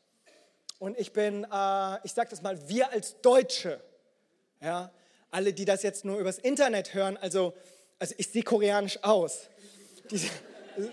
Und 0.79 0.97
ich 0.97 1.11
bin, 1.13 1.43
äh, 1.43 2.05
ich 2.05 2.13
sage 2.13 2.29
das 2.29 2.41
mal, 2.41 2.69
wir 2.69 2.91
als 2.91 3.19
Deutsche, 3.21 3.81
ja, 4.61 4.91
alle, 5.31 5.53
die 5.53 5.65
das 5.65 5.83
jetzt 5.83 6.05
nur 6.05 6.19
übers 6.19 6.37
Internet 6.37 6.93
hören, 6.93 7.17
also, 7.17 7.53
also 7.99 8.13
ich 8.17 8.29
sehe 8.29 8.43
koreanisch 8.43 9.03
aus. 9.03 9.47
Die, 10.11 10.29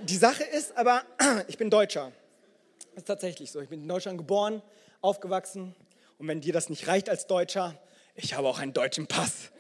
die 0.03 0.17
Sache 0.17 0.45
ist 0.45 0.77
aber, 0.77 1.03
ich 1.49 1.59
bin 1.59 1.71
Deutscher. 1.71 2.13
Das 2.95 3.03
ist 3.03 3.07
tatsächlich 3.07 3.51
so. 3.51 3.61
Ich 3.61 3.69
bin 3.69 3.83
in 3.83 3.89
Deutschland 3.89 4.19
geboren, 4.19 4.63
aufgewachsen. 5.01 5.75
Und 6.19 6.29
wenn 6.29 6.41
dir 6.41 6.53
das 6.53 6.71
nicht 6.71 6.87
reicht 6.87 7.09
als 7.09 7.27
Deutscher, 7.27 7.77
ich 8.15 8.35
habe 8.35 8.49
auch 8.49 8.59
einen 8.59 8.73
deutschen 8.73 9.07
Pass. 9.07 9.51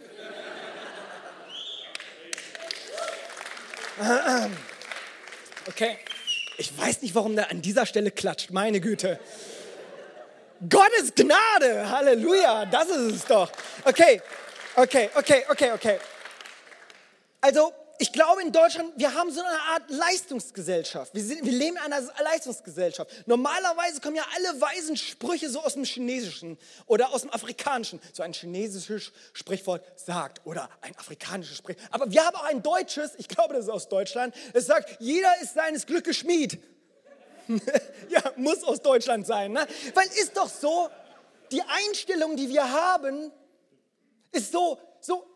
Okay, 5.66 5.98
ich 6.58 6.76
weiß 6.76 7.02
nicht, 7.02 7.14
warum 7.14 7.36
der 7.36 7.50
an 7.50 7.62
dieser 7.62 7.86
Stelle 7.86 8.10
klatscht, 8.10 8.50
meine 8.50 8.80
Güte. 8.80 9.20
Gottes 10.68 11.14
Gnade, 11.14 11.90
Halleluja, 11.90 12.66
das 12.66 12.88
ist 12.88 13.14
es 13.14 13.24
doch. 13.24 13.50
Okay, 13.84 14.20
okay, 14.76 15.10
okay, 15.14 15.44
okay, 15.48 15.72
okay. 15.72 15.98
Also, 17.40 17.72
ich 17.98 18.12
glaube 18.12 18.42
in 18.42 18.50
Deutschland, 18.50 18.92
wir 18.96 19.14
haben 19.14 19.30
so 19.30 19.40
eine 19.40 19.60
Art 19.72 19.88
Leistungsgesellschaft. 19.88 21.14
Wir, 21.14 21.22
sind, 21.22 21.44
wir 21.44 21.52
leben 21.52 21.76
in 21.76 21.92
einer 21.92 22.02
Leistungsgesellschaft. 22.22 23.10
Normalerweise 23.26 24.00
kommen 24.00 24.16
ja 24.16 24.24
alle 24.36 24.60
weisen 24.60 24.96
Sprüche 24.96 25.48
so 25.48 25.60
aus 25.60 25.74
dem 25.74 25.84
Chinesischen 25.84 26.58
oder 26.86 27.12
aus 27.12 27.22
dem 27.22 27.32
Afrikanischen. 27.32 28.00
So 28.12 28.22
ein 28.22 28.32
chinesisches 28.32 29.12
Sprichwort 29.32 29.84
sagt 29.98 30.40
oder 30.44 30.68
ein 30.80 30.96
afrikanisches 30.96 31.58
Sprichwort. 31.58 31.88
Aber 31.92 32.10
wir 32.10 32.24
haben 32.24 32.36
auch 32.36 32.44
ein 32.44 32.62
deutsches, 32.62 33.12
ich 33.16 33.28
glaube, 33.28 33.54
das 33.54 33.64
ist 33.64 33.70
aus 33.70 33.88
Deutschland, 33.88 34.34
es 34.52 34.66
sagt, 34.66 34.96
jeder 35.00 35.32
ist 35.40 35.54
seines 35.54 35.86
Glückes 35.86 36.16
Schmied. 36.16 36.58
ja, 38.08 38.22
muss 38.36 38.64
aus 38.64 38.80
Deutschland 38.80 39.26
sein. 39.26 39.52
Ne? 39.52 39.66
Weil 39.94 40.06
ist 40.06 40.36
doch 40.36 40.48
so, 40.48 40.88
die 41.52 41.62
Einstellung, 41.62 42.36
die 42.36 42.48
wir 42.48 42.70
haben, 42.70 43.30
ist 44.32 44.50
so, 44.50 44.78
so 44.93 44.93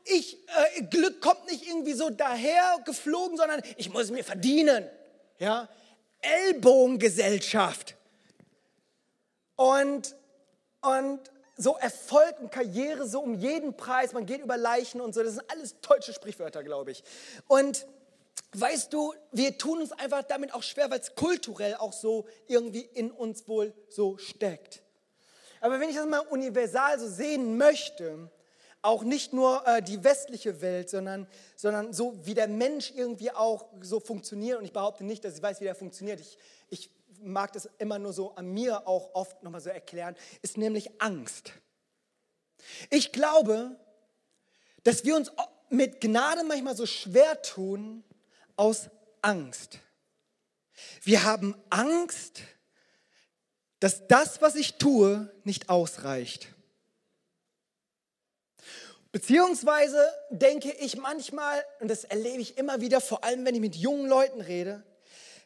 ich, 0.08 0.38
äh, 0.48 0.82
Glück 0.82 1.20
kommt 1.20 1.50
nicht 1.50 1.66
irgendwie 1.66 1.92
so 1.92 2.10
daher 2.10 2.78
geflogen, 2.84 3.36
sondern 3.36 3.62
ich 3.76 3.90
muss 3.90 4.10
mir 4.10 4.24
verdienen. 4.24 4.88
Ja? 5.38 5.68
Ellbogengesellschaft. 6.20 7.96
Und, 9.56 10.16
und 10.80 11.20
so 11.56 11.76
Erfolg 11.76 12.38
und 12.40 12.52
Karriere 12.52 13.06
so 13.06 13.20
um 13.20 13.34
jeden 13.34 13.76
Preis, 13.76 14.12
man 14.12 14.26
geht 14.26 14.40
über 14.40 14.56
Leichen 14.56 15.00
und 15.00 15.14
so, 15.14 15.22
das 15.22 15.34
sind 15.34 15.50
alles 15.50 15.80
deutsche 15.80 16.12
Sprichwörter, 16.12 16.62
glaube 16.62 16.92
ich. 16.92 17.02
Und 17.48 17.86
weißt 18.52 18.92
du, 18.92 19.14
wir 19.32 19.58
tun 19.58 19.80
uns 19.80 19.92
einfach 19.92 20.22
damit 20.22 20.54
auch 20.54 20.62
schwer, 20.62 20.90
weil 20.90 21.00
es 21.00 21.14
kulturell 21.14 21.74
auch 21.74 21.92
so 21.92 22.26
irgendwie 22.46 22.82
in 22.82 23.10
uns 23.10 23.48
wohl 23.48 23.74
so 23.88 24.16
steckt. 24.18 24.82
Aber 25.60 25.80
wenn 25.80 25.90
ich 25.90 25.96
das 25.96 26.06
mal 26.06 26.20
universal 26.20 26.98
so 27.00 27.08
sehen 27.08 27.58
möchte, 27.58 28.30
auch 28.82 29.02
nicht 29.02 29.32
nur 29.32 29.66
äh, 29.66 29.82
die 29.82 30.04
westliche 30.04 30.60
Welt, 30.60 30.88
sondern, 30.88 31.26
sondern 31.56 31.92
so 31.92 32.14
wie 32.26 32.34
der 32.34 32.48
Mensch 32.48 32.92
irgendwie 32.94 33.32
auch 33.32 33.66
so 33.80 34.00
funktioniert. 34.00 34.58
Und 34.58 34.64
ich 34.64 34.72
behaupte 34.72 35.04
nicht, 35.04 35.24
dass 35.24 35.36
ich 35.36 35.42
weiß, 35.42 35.60
wie 35.60 35.64
der 35.64 35.74
funktioniert. 35.74 36.20
Ich, 36.20 36.38
ich 36.68 36.90
mag 37.20 37.52
das 37.52 37.68
immer 37.78 37.98
nur 37.98 38.12
so 38.12 38.34
an 38.34 38.52
mir 38.52 38.86
auch 38.86 39.14
oft 39.14 39.42
nochmal 39.42 39.60
so 39.60 39.70
erklären, 39.70 40.16
ist 40.42 40.56
nämlich 40.56 41.00
Angst. 41.00 41.52
Ich 42.90 43.12
glaube, 43.12 43.76
dass 44.84 45.04
wir 45.04 45.16
uns 45.16 45.32
mit 45.68 46.00
Gnade 46.00 46.44
manchmal 46.44 46.76
so 46.76 46.86
schwer 46.86 47.42
tun 47.42 48.04
aus 48.56 48.88
Angst. 49.22 49.78
Wir 51.02 51.24
haben 51.24 51.56
Angst, 51.70 52.42
dass 53.80 54.06
das, 54.06 54.40
was 54.40 54.54
ich 54.54 54.74
tue, 54.74 55.32
nicht 55.44 55.68
ausreicht. 55.68 56.48
Beziehungsweise 59.10 60.06
denke 60.30 60.70
ich 60.70 60.96
manchmal, 60.98 61.64
und 61.80 61.88
das 61.88 62.04
erlebe 62.04 62.40
ich 62.40 62.58
immer 62.58 62.80
wieder, 62.80 63.00
vor 63.00 63.24
allem 63.24 63.44
wenn 63.46 63.54
ich 63.54 63.60
mit 63.60 63.74
jungen 63.74 64.06
Leuten 64.06 64.40
rede, 64.40 64.82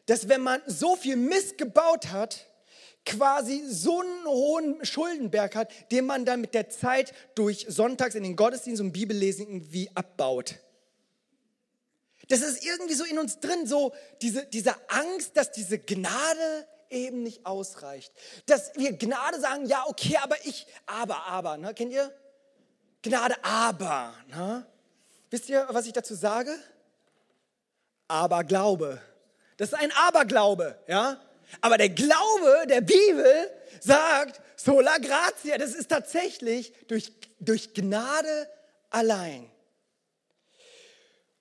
dass 0.05 0.27
wenn 0.27 0.41
man 0.41 0.61
so 0.67 0.95
viel 0.95 1.15
Mist 1.15 1.57
gebaut 1.57 2.07
hat, 2.11 2.45
quasi 3.05 3.63
so 3.67 4.01
einen 4.01 4.25
hohen 4.25 4.85
Schuldenberg 4.85 5.55
hat, 5.55 5.71
den 5.91 6.05
man 6.05 6.25
dann 6.25 6.41
mit 6.41 6.53
der 6.53 6.69
Zeit 6.69 7.13
durch 7.35 7.65
Sonntags 7.69 8.15
in 8.15 8.23
den 8.23 8.35
Gottesdienst 8.35 8.81
und 8.81 8.91
Bibellesen 8.91 9.47
irgendwie 9.47 9.89
abbaut. 9.93 10.55
Das 12.29 12.41
ist 12.41 12.65
irgendwie 12.65 12.93
so 12.93 13.03
in 13.03 13.19
uns 13.19 13.39
drin, 13.39 13.67
so 13.67 13.93
diese, 14.21 14.45
diese 14.45 14.75
Angst, 14.89 15.35
dass 15.35 15.51
diese 15.51 15.79
Gnade 15.79 16.67
eben 16.89 17.23
nicht 17.23 17.45
ausreicht. 17.45 18.13
Dass 18.45 18.73
wir 18.75 18.93
Gnade 18.93 19.39
sagen, 19.39 19.65
ja, 19.65 19.83
okay, 19.87 20.17
aber 20.21 20.37
ich, 20.45 20.65
aber, 20.85 21.25
aber, 21.25 21.57
ne? 21.57 21.73
kennt 21.73 21.91
ihr? 21.91 22.13
Gnade, 23.03 23.35
aber. 23.43 24.15
Ne? 24.29 24.65
Wisst 25.29 25.49
ihr, 25.49 25.67
was 25.69 25.85
ich 25.85 25.93
dazu 25.93 26.15
sage? 26.15 26.57
Aberglaube. 28.07 29.01
Das 29.57 29.69
ist 29.69 29.75
ein 29.75 29.91
Aberglaube, 29.91 30.79
ja? 30.87 31.19
Aber 31.61 31.77
der 31.77 31.89
Glaube 31.89 32.65
der 32.67 32.81
Bibel 32.81 33.51
sagt, 33.79 34.41
sola 34.55 34.97
gratia, 34.97 35.57
das 35.57 35.75
ist 35.75 35.89
tatsächlich 35.89 36.73
durch, 36.87 37.11
durch 37.39 37.73
Gnade 37.73 38.49
allein. 38.89 39.49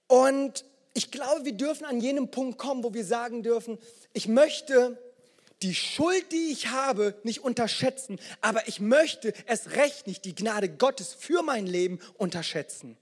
Und 0.08 0.64
ich 0.94 1.10
glaube, 1.10 1.44
wir 1.44 1.54
dürfen 1.54 1.86
an 1.86 2.00
jenem 2.00 2.30
Punkt 2.30 2.58
kommen, 2.58 2.84
wo 2.84 2.92
wir 2.92 3.04
sagen 3.04 3.42
dürfen, 3.42 3.78
ich 4.12 4.28
möchte 4.28 4.98
die 5.62 5.74
Schuld, 5.74 6.32
die 6.32 6.50
ich 6.52 6.68
habe, 6.68 7.14
nicht 7.22 7.40
unterschätzen, 7.40 8.18
aber 8.40 8.68
ich 8.68 8.80
möchte 8.80 9.32
es 9.46 9.72
recht 9.72 10.06
nicht 10.06 10.24
die 10.24 10.34
Gnade 10.34 10.68
Gottes 10.68 11.14
für 11.14 11.42
mein 11.42 11.66
Leben 11.66 11.98
unterschätzen. 12.14 12.96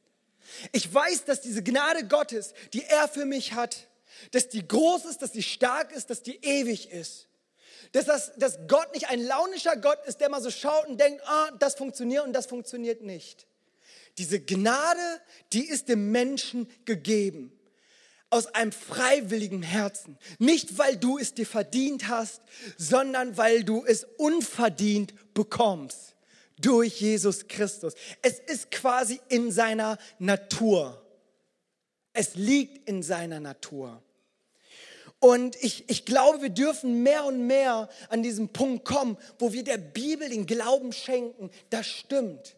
Ich 0.72 0.92
weiß, 0.92 1.24
dass 1.24 1.40
diese 1.40 1.62
Gnade 1.62 2.06
Gottes, 2.06 2.54
die 2.72 2.84
er 2.84 3.08
für 3.08 3.24
mich 3.24 3.54
hat, 3.54 3.88
dass 4.32 4.48
die 4.48 4.66
groß 4.66 5.04
ist, 5.06 5.22
dass 5.22 5.32
die 5.32 5.42
stark 5.42 5.92
ist, 5.92 6.10
dass 6.10 6.22
die 6.22 6.38
ewig 6.42 6.90
ist. 6.90 7.28
Dass, 7.92 8.04
das, 8.04 8.32
dass 8.36 8.58
Gott 8.68 8.92
nicht 8.94 9.08
ein 9.08 9.20
launischer 9.20 9.76
Gott 9.76 9.98
ist, 10.06 10.20
der 10.20 10.28
mal 10.28 10.42
so 10.42 10.50
schaut 10.50 10.86
und 10.86 11.00
denkt, 11.00 11.22
ah, 11.26 11.50
das 11.58 11.74
funktioniert 11.74 12.24
und 12.24 12.32
das 12.32 12.46
funktioniert 12.46 13.02
nicht. 13.02 13.46
Diese 14.18 14.40
Gnade, 14.40 15.20
die 15.52 15.66
ist 15.66 15.88
dem 15.88 16.10
Menschen 16.10 16.68
gegeben 16.84 17.59
aus 18.30 18.46
einem 18.46 18.72
freiwilligen 18.72 19.62
Herzen. 19.62 20.16
Nicht, 20.38 20.78
weil 20.78 20.96
du 20.96 21.18
es 21.18 21.34
dir 21.34 21.46
verdient 21.46 22.08
hast, 22.08 22.40
sondern 22.78 23.36
weil 23.36 23.64
du 23.64 23.84
es 23.84 24.06
unverdient 24.16 25.34
bekommst 25.34 26.14
durch 26.60 27.00
Jesus 27.00 27.48
Christus. 27.48 27.94
Es 28.22 28.38
ist 28.38 28.70
quasi 28.70 29.20
in 29.28 29.50
seiner 29.50 29.98
Natur. 30.18 31.02
Es 32.12 32.34
liegt 32.36 32.88
in 32.88 33.02
seiner 33.02 33.40
Natur. 33.40 34.02
Und 35.18 35.56
ich, 35.62 35.84
ich 35.88 36.06
glaube, 36.06 36.40
wir 36.40 36.48
dürfen 36.48 37.02
mehr 37.02 37.24
und 37.24 37.46
mehr 37.46 37.90
an 38.08 38.22
diesen 38.22 38.48
Punkt 38.48 38.86
kommen, 38.86 39.18
wo 39.38 39.52
wir 39.52 39.62
der 39.62 39.76
Bibel 39.76 40.28
den 40.28 40.46
Glauben 40.46 40.92
schenken. 40.92 41.50
Das 41.68 41.86
stimmt. 41.86 42.56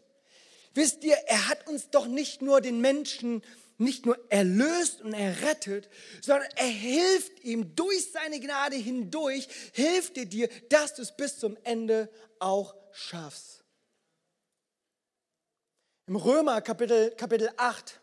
Wisst 0.73 1.03
ihr, 1.03 1.15
er 1.27 1.49
hat 1.49 1.67
uns 1.67 1.89
doch 1.89 2.07
nicht 2.07 2.41
nur 2.41 2.61
den 2.61 2.79
Menschen 2.79 3.43
nicht 3.77 4.05
nur 4.05 4.17
erlöst 4.29 5.01
und 5.01 5.13
errettet, 5.13 5.89
sondern 6.21 6.49
er 6.55 6.67
hilft 6.67 7.43
ihm 7.43 7.75
durch 7.75 8.11
seine 8.11 8.39
Gnade 8.39 8.75
hindurch, 8.75 9.47
hilft 9.73 10.17
er 10.17 10.25
dir, 10.25 10.49
dass 10.69 10.95
du 10.95 11.01
es 11.01 11.15
bis 11.15 11.39
zum 11.39 11.57
Ende 11.63 12.09
auch 12.39 12.75
schaffst. 12.91 13.63
Im 16.07 16.15
Römer 16.15 16.61
Kapitel, 16.61 17.11
Kapitel 17.11 17.49
8, 17.57 18.01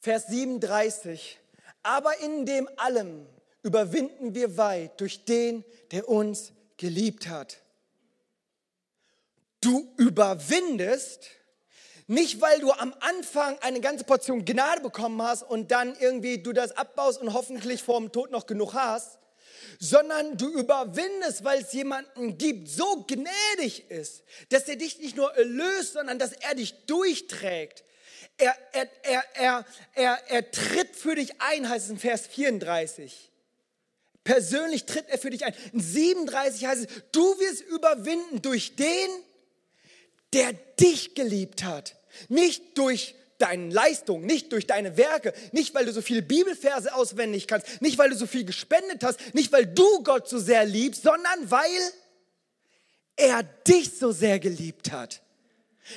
Vers 0.00 0.26
37, 0.28 1.38
aber 1.82 2.18
in 2.20 2.46
dem 2.46 2.68
allem 2.76 3.26
überwinden 3.62 4.34
wir 4.34 4.56
weit 4.56 5.00
durch 5.00 5.24
den, 5.24 5.64
der 5.90 6.08
uns 6.08 6.52
geliebt 6.76 7.28
hat. 7.28 7.62
Du 9.60 9.94
überwindest, 9.96 11.30
nicht, 12.12 12.40
weil 12.40 12.60
du 12.60 12.70
am 12.72 12.94
Anfang 13.00 13.58
eine 13.60 13.80
ganze 13.80 14.04
Portion 14.04 14.44
Gnade 14.44 14.82
bekommen 14.82 15.20
hast 15.22 15.42
und 15.42 15.70
dann 15.70 15.96
irgendwie 15.98 16.38
du 16.38 16.52
das 16.52 16.76
abbaust 16.76 17.20
und 17.20 17.32
hoffentlich 17.32 17.82
vor 17.82 17.98
dem 17.98 18.12
Tod 18.12 18.30
noch 18.30 18.46
genug 18.46 18.74
hast, 18.74 19.18
sondern 19.78 20.36
du 20.36 20.48
überwindest, 20.48 21.42
weil 21.42 21.62
es 21.62 21.72
jemanden 21.72 22.36
gibt, 22.36 22.68
so 22.68 23.04
gnädig 23.06 23.90
ist, 23.90 24.22
dass 24.50 24.68
er 24.68 24.76
dich 24.76 24.98
nicht 24.98 25.16
nur 25.16 25.34
erlöst, 25.34 25.94
sondern 25.94 26.18
dass 26.18 26.32
er 26.32 26.54
dich 26.54 26.86
durchträgt. 26.86 27.82
Er, 28.36 28.54
er, 28.72 28.88
er, 29.02 29.24
er, 29.34 29.66
er, 29.94 30.18
er 30.28 30.50
tritt 30.50 30.94
für 30.94 31.14
dich 31.14 31.40
ein, 31.40 31.68
heißt 31.68 31.86
es 31.86 31.90
in 31.90 31.98
Vers 31.98 32.26
34. 32.26 33.30
Persönlich 34.24 34.84
tritt 34.84 35.08
er 35.08 35.18
für 35.18 35.30
dich 35.30 35.44
ein. 35.44 35.54
In 35.72 35.80
37 35.80 36.66
heißt 36.66 36.84
es, 36.84 37.02
du 37.12 37.22
wirst 37.40 37.62
überwinden 37.62 38.42
durch 38.42 38.76
den, 38.76 39.10
der 40.32 40.52
dich 40.78 41.14
geliebt 41.14 41.64
hat. 41.64 41.96
Nicht 42.28 42.76
durch 42.78 43.14
deine 43.38 43.72
Leistung, 43.72 44.22
nicht 44.22 44.52
durch 44.52 44.66
deine 44.66 44.96
Werke, 44.96 45.32
nicht 45.50 45.74
weil 45.74 45.84
du 45.84 45.92
so 45.92 46.00
viele 46.00 46.22
Bibelverse 46.22 46.94
auswendig 46.94 47.48
kannst, 47.48 47.82
nicht 47.82 47.98
weil 47.98 48.10
du 48.10 48.16
so 48.16 48.26
viel 48.26 48.44
gespendet 48.44 49.02
hast, 49.02 49.34
nicht 49.34 49.52
weil 49.52 49.66
du 49.66 50.02
Gott 50.04 50.28
so 50.28 50.38
sehr 50.38 50.64
liebst, 50.64 51.02
sondern 51.02 51.50
weil 51.50 51.92
er 53.16 53.42
dich 53.42 53.98
so 53.98 54.12
sehr 54.12 54.38
geliebt 54.38 54.92
hat. 54.92 55.22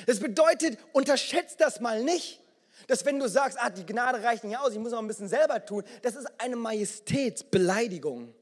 Das 0.06 0.18
bedeutet, 0.18 0.78
unterschätzt 0.92 1.60
das 1.60 1.80
mal 1.80 2.02
nicht, 2.02 2.40
dass 2.88 3.04
wenn 3.04 3.18
du 3.18 3.28
sagst, 3.28 3.58
ah, 3.60 3.70
die 3.70 3.86
Gnade 3.86 4.22
reicht 4.22 4.44
nicht 4.44 4.58
aus, 4.58 4.72
ich 4.72 4.78
muss 4.78 4.92
noch 4.92 4.98
ein 4.98 5.08
bisschen 5.08 5.28
selber 5.28 5.64
tun, 5.64 5.84
das 6.02 6.16
ist 6.16 6.26
eine 6.38 6.56
Majestätsbeleidigung. 6.56 8.34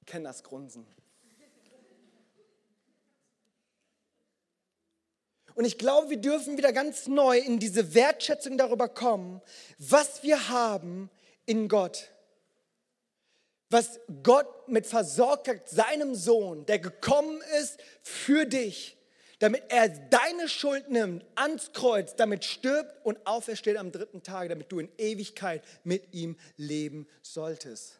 Ich 0.00 0.06
kenne 0.06 0.24
das 0.24 0.42
Grunzen. 0.42 0.86
Und 5.58 5.64
ich 5.64 5.76
glaube, 5.76 6.08
wir 6.10 6.18
dürfen 6.18 6.56
wieder 6.56 6.72
ganz 6.72 7.08
neu 7.08 7.36
in 7.36 7.58
diese 7.58 7.92
Wertschätzung 7.92 8.56
darüber 8.56 8.88
kommen, 8.88 9.42
was 9.78 10.22
wir 10.22 10.50
haben 10.50 11.10
in 11.46 11.66
Gott. 11.66 12.12
Was 13.68 13.98
Gott 14.22 14.68
mit 14.68 14.86
versorgt 14.86 15.48
hat, 15.48 15.68
seinem 15.68 16.14
Sohn, 16.14 16.64
der 16.66 16.78
gekommen 16.78 17.42
ist 17.60 17.80
für 18.02 18.46
dich, 18.46 18.98
damit 19.40 19.64
er 19.68 19.88
deine 19.88 20.48
Schuld 20.48 20.90
nimmt, 20.90 21.24
ans 21.34 21.72
Kreuz, 21.72 22.14
damit 22.14 22.44
stirbt 22.44 23.04
und 23.04 23.26
aufersteht 23.26 23.78
am 23.78 23.90
dritten 23.90 24.22
Tag, 24.22 24.50
damit 24.50 24.70
du 24.70 24.78
in 24.78 24.88
Ewigkeit 24.96 25.64
mit 25.82 26.14
ihm 26.14 26.36
leben 26.56 27.08
solltest. 27.20 27.98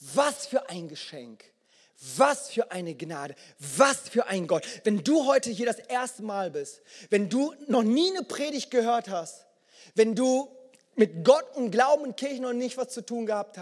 Was 0.00 0.48
für 0.48 0.68
ein 0.68 0.88
Geschenk. 0.88 1.53
Was 2.16 2.50
für 2.50 2.70
eine 2.70 2.94
Gnade, 2.94 3.34
was 3.58 4.08
für 4.08 4.26
ein 4.26 4.46
Gott. 4.46 4.66
Wenn 4.82 5.04
du 5.04 5.26
heute 5.26 5.50
hier 5.50 5.66
das 5.66 5.78
erste 5.78 6.22
Mal 6.22 6.50
bist, 6.50 6.82
wenn 7.10 7.28
du 7.28 7.54
noch 7.68 7.82
nie 7.82 8.10
eine 8.10 8.24
Predigt 8.24 8.70
gehört 8.70 9.08
hast, 9.08 9.46
wenn 9.94 10.14
du 10.14 10.48
mit 10.96 11.24
Gott 11.24 11.56
und 11.56 11.70
Glauben 11.70 12.02
und 12.04 12.16
Kirche 12.16 12.42
noch 12.42 12.52
nicht 12.52 12.76
was 12.76 12.88
zu 12.88 13.04
tun 13.04 13.26
gehabt, 13.26 13.58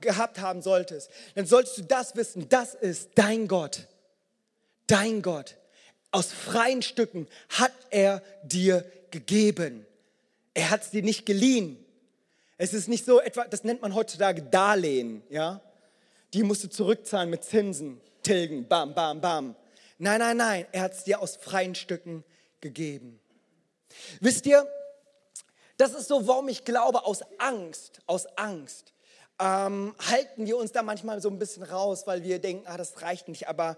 gehabt 0.00 0.40
haben 0.40 0.62
solltest, 0.62 1.10
dann 1.34 1.46
solltest 1.46 1.78
du 1.78 1.82
das 1.82 2.16
wissen, 2.16 2.48
das 2.48 2.74
ist 2.74 3.10
dein 3.14 3.48
Gott. 3.48 3.86
Dein 4.86 5.22
Gott. 5.22 5.56
Aus 6.10 6.32
freien 6.32 6.82
Stücken 6.82 7.28
hat 7.50 7.72
er 7.90 8.22
dir 8.42 8.90
gegeben. 9.10 9.86
Er 10.54 10.70
hat 10.70 10.82
es 10.82 10.90
dir 10.90 11.02
nicht 11.02 11.26
geliehen. 11.26 11.84
Es 12.56 12.72
ist 12.72 12.88
nicht 12.88 13.04
so 13.04 13.20
etwa, 13.20 13.44
das 13.44 13.64
nennt 13.64 13.82
man 13.82 13.94
heutzutage 13.94 14.42
Darlehen, 14.42 15.22
ja? 15.28 15.60
Die 16.34 16.42
musst 16.42 16.64
du 16.64 16.68
zurückzahlen 16.68 17.30
mit 17.30 17.44
Zinsen, 17.44 18.00
tilgen, 18.22 18.66
bam, 18.66 18.94
bam, 18.94 19.20
bam. 19.20 19.56
Nein, 19.98 20.20
nein, 20.20 20.36
nein, 20.36 20.66
er 20.72 20.82
hat 20.82 20.92
es 20.92 21.04
dir 21.04 21.20
aus 21.20 21.36
freien 21.36 21.74
Stücken 21.74 22.24
gegeben. 22.60 23.20
Wisst 24.20 24.46
ihr, 24.46 24.66
das 25.76 25.94
ist 25.94 26.08
so, 26.08 26.26
warum 26.26 26.48
ich 26.48 26.64
glaube, 26.64 27.04
aus 27.04 27.22
Angst, 27.38 28.00
aus 28.06 28.26
Angst 28.36 28.92
ähm, 29.40 29.94
halten 29.98 30.46
wir 30.46 30.56
uns 30.56 30.72
da 30.72 30.82
manchmal 30.82 31.20
so 31.20 31.28
ein 31.28 31.38
bisschen 31.38 31.62
raus, 31.62 32.06
weil 32.06 32.22
wir 32.22 32.38
denken, 32.38 32.66
ah, 32.66 32.76
das 32.76 33.02
reicht 33.02 33.28
nicht. 33.28 33.48
Aber, 33.48 33.76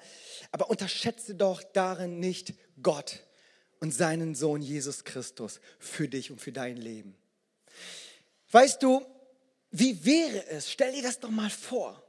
aber 0.53 0.71
unterschätze 0.71 1.35
doch 1.35 1.63
darin 1.63 2.19
nicht 2.19 2.55
Gott 2.83 3.21
und 3.79 3.93
seinen 3.93 4.35
Sohn 4.35 4.63
Jesus 4.63 5.05
Christus 5.05 5.61
für 5.79 6.09
dich 6.09 6.31
und 6.31 6.41
für 6.41 6.53
dein 6.53 6.77
Leben. 6.77 7.15
Weißt 8.51 8.83
du, 8.83 9.05
wie 9.71 10.05
wäre 10.05 10.47
es, 10.49 10.71
stell 10.71 10.93
dir 10.93 11.03
das 11.03 11.21
doch 11.21 11.31
mal 11.31 11.51
vor, 11.51 12.03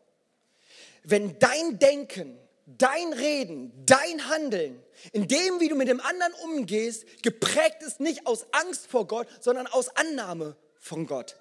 wenn 1.04 1.38
dein 1.40 1.80
Denken, 1.80 2.38
dein 2.66 3.14
Reden, 3.14 3.72
dein 3.86 4.28
Handeln, 4.30 4.82
in 5.12 5.28
dem, 5.28 5.60
wie 5.60 5.70
du 5.70 5.76
mit 5.76 5.88
dem 5.88 6.00
anderen 6.00 6.34
umgehst, 6.44 7.06
geprägt 7.24 7.82
ist 7.82 8.00
nicht 8.00 8.28
aus 8.28 8.46
Angst 8.52 8.88
vor 8.88 9.08
Gott, 9.08 9.28
sondern 9.40 9.68
aus 9.68 9.96
Annahme 9.96 10.56
von 10.80 11.08
Gott. 11.08 11.36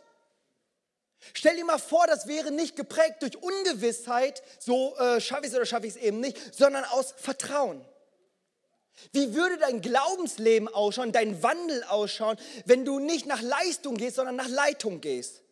Stell 1.34 1.56
dir 1.56 1.64
mal 1.66 1.78
vor, 1.78 2.06
das 2.06 2.26
wäre 2.26 2.50
nicht 2.50 2.76
geprägt 2.76 3.16
durch 3.20 3.36
Ungewissheit, 3.36 4.42
so 4.58 4.96
äh, 4.96 5.20
schaffe 5.20 5.42
ich 5.42 5.50
es 5.50 5.54
oder 5.54 5.66
schaffe 5.66 5.86
ich 5.86 5.96
es 5.96 6.00
eben 6.00 6.20
nicht, 6.20 6.54
sondern 6.54 6.84
aus 6.84 7.14
Vertrauen. 7.16 7.84
Wie 9.12 9.34
würde 9.34 9.58
dein 9.58 9.80
Glaubensleben 9.80 10.68
ausschauen, 10.68 11.12
dein 11.12 11.42
Wandel 11.42 11.84
ausschauen, 11.84 12.38
wenn 12.64 12.84
du 12.84 12.98
nicht 12.98 13.26
nach 13.26 13.42
Leistung 13.42 13.96
gehst, 13.96 14.16
sondern 14.16 14.36
nach 14.36 14.48
Leitung 14.48 15.00
gehst? 15.00 15.42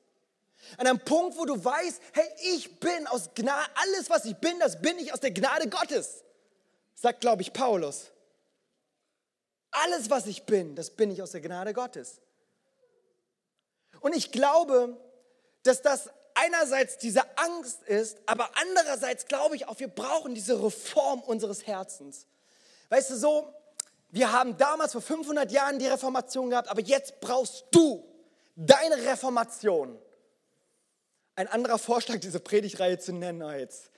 An 0.76 0.86
einem 0.86 1.00
Punkt, 1.00 1.36
wo 1.38 1.44
du 1.44 1.64
weißt, 1.64 2.00
hey, 2.12 2.28
ich 2.54 2.78
bin 2.80 3.06
aus 3.08 3.30
Gnade, 3.34 3.70
alles 3.74 4.10
was 4.10 4.24
ich 4.24 4.36
bin, 4.36 4.58
das 4.60 4.80
bin 4.80 4.98
ich 4.98 5.12
aus 5.12 5.20
der 5.20 5.30
Gnade 5.30 5.68
Gottes. 5.68 6.24
Sagt, 6.94 7.20
glaube 7.20 7.42
ich, 7.42 7.52
Paulus. 7.52 8.10
Alles, 9.70 10.10
was 10.10 10.26
ich 10.26 10.44
bin, 10.44 10.74
das 10.74 10.90
bin 10.90 11.10
ich 11.10 11.22
aus 11.22 11.32
der 11.32 11.40
Gnade 11.40 11.72
Gottes. 11.72 12.20
Und 14.00 14.14
ich 14.14 14.32
glaube, 14.32 14.96
dass 15.62 15.82
das 15.82 16.10
einerseits 16.34 16.98
diese 16.98 17.22
Angst 17.36 17.82
ist, 17.82 18.18
aber 18.26 18.50
andererseits 18.54 19.26
glaube 19.26 19.56
ich 19.56 19.66
auch, 19.66 19.78
wir 19.78 19.88
brauchen 19.88 20.34
diese 20.34 20.62
Reform 20.62 21.20
unseres 21.20 21.66
Herzens. 21.66 22.26
Weißt 22.88 23.10
du, 23.10 23.16
so, 23.16 23.52
wir 24.10 24.32
haben 24.32 24.56
damals 24.56 24.92
vor 24.92 25.02
500 25.02 25.50
Jahren 25.50 25.78
die 25.78 25.86
Reformation 25.86 26.50
gehabt, 26.50 26.68
aber 26.68 26.80
jetzt 26.80 27.20
brauchst 27.20 27.66
du 27.70 28.04
deine 28.56 28.96
Reformation. 28.96 29.98
Ein 31.38 31.46
anderer 31.46 31.78
Vorschlag, 31.78 32.18
diese 32.18 32.40
Predigreihe 32.40 32.98
zu 32.98 33.12
nennen, 33.12 33.44
oh, 33.44 33.52
jetzt 33.52 33.90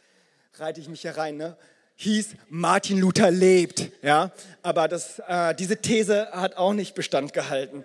reite 0.57 0.79
ich 0.79 0.91
mich 0.91 1.01
hier 1.01 1.17
rein, 1.17 1.39
ne? 1.39 1.57
hieß 1.97 2.35
Martin 2.51 2.99
Luther 2.99 3.31
lebt. 3.31 3.91
Ja? 4.03 4.31
Aber 4.63 4.89
das, 4.89 5.21
äh, 5.27 5.55
diese 5.55 5.79
These 5.79 6.29
hat 6.33 6.59
auch 6.59 6.75
nicht 6.75 6.95
Bestand 6.95 7.33
gehalten. 7.33 7.83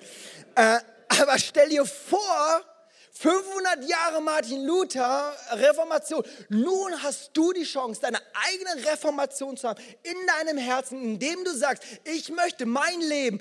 Äh, 0.55 0.79
aber 1.07 1.39
stell 1.39 1.69
dir 1.69 1.85
vor, 1.85 2.65
500 3.11 3.89
Jahre 3.89 4.21
Martin 4.21 4.65
Luther, 4.65 5.33
Reformation. 5.51 6.25
Nun 6.49 7.01
hast 7.01 7.29
du 7.31 7.53
die 7.53 7.63
Chance, 7.63 8.01
deine 8.01 8.19
eigene 8.33 8.91
Reformation 8.91 9.55
zu 9.55 9.69
haben 9.69 9.81
in 10.03 10.17
deinem 10.27 10.57
Herzen, 10.57 11.01
indem 11.01 11.45
du 11.45 11.55
sagst, 11.55 11.81
ich 12.03 12.29
möchte 12.29 12.65
mein 12.65 12.99
Leben 12.99 13.39